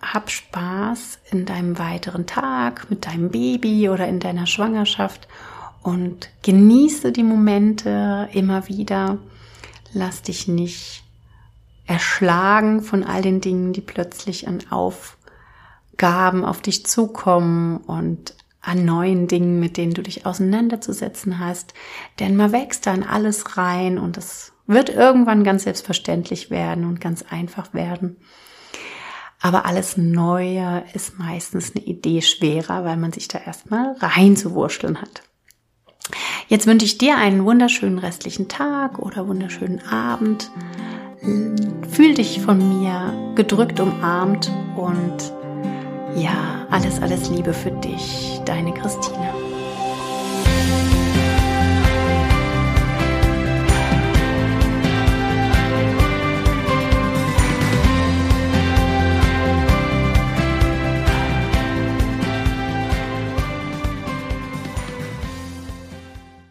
hab 0.00 0.30
Spaß 0.30 1.18
in 1.30 1.44
deinem 1.44 1.78
weiteren 1.78 2.24
Tag 2.24 2.88
mit 2.88 3.04
deinem 3.04 3.30
Baby 3.30 3.90
oder 3.90 4.08
in 4.08 4.18
deiner 4.18 4.46
Schwangerschaft 4.46 5.28
und 5.82 6.30
genieße 6.42 7.12
die 7.12 7.24
Momente 7.24 8.30
immer 8.32 8.68
wieder. 8.68 9.18
Lass 9.92 10.22
dich 10.22 10.48
nicht 10.48 11.04
erschlagen 11.84 12.80
von 12.80 13.04
all 13.04 13.20
den 13.20 13.42
Dingen, 13.42 13.74
die 13.74 13.82
plötzlich 13.82 14.48
an 14.48 14.60
auf 14.70 15.17
Gaben 15.98 16.44
auf 16.44 16.62
dich 16.62 16.86
zukommen 16.86 17.76
und 17.78 18.34
an 18.60 18.84
neuen 18.84 19.28
Dingen, 19.28 19.60
mit 19.60 19.76
denen 19.76 19.94
du 19.94 20.02
dich 20.02 20.26
auseinanderzusetzen 20.26 21.38
hast. 21.38 21.74
Denn 22.18 22.36
man 22.36 22.52
wächst 22.52 22.86
da 22.86 22.94
in 22.94 23.02
alles 23.02 23.56
rein 23.56 23.98
und 23.98 24.16
es 24.16 24.52
wird 24.66 24.90
irgendwann 24.90 25.44
ganz 25.44 25.64
selbstverständlich 25.64 26.50
werden 26.50 26.84
und 26.84 27.00
ganz 27.00 27.24
einfach 27.28 27.72
werden. 27.72 28.16
Aber 29.40 29.66
alles 29.66 29.96
Neue 29.96 30.84
ist 30.94 31.18
meistens 31.18 31.74
eine 31.74 31.84
Idee 31.84 32.22
schwerer, 32.22 32.84
weil 32.84 32.96
man 32.96 33.12
sich 33.12 33.28
da 33.28 33.38
erstmal 33.38 33.94
reinzuwurschteln 33.98 35.00
hat. 35.00 35.22
Jetzt 36.48 36.66
wünsche 36.66 36.86
ich 36.86 36.98
dir 36.98 37.16
einen 37.16 37.44
wunderschönen 37.44 37.98
restlichen 37.98 38.48
Tag 38.48 38.98
oder 38.98 39.28
wunderschönen 39.28 39.80
Abend. 39.86 40.50
Fühl 41.90 42.14
dich 42.14 42.40
von 42.40 42.80
mir 42.80 43.32
gedrückt 43.34 43.80
umarmt 43.80 44.50
und 44.76 45.32
ja, 46.18 46.66
alles, 46.70 47.00
alles 47.00 47.28
Liebe 47.30 47.52
für 47.52 47.70
dich, 47.70 48.40
deine 48.44 48.72
Christine. 48.72 49.37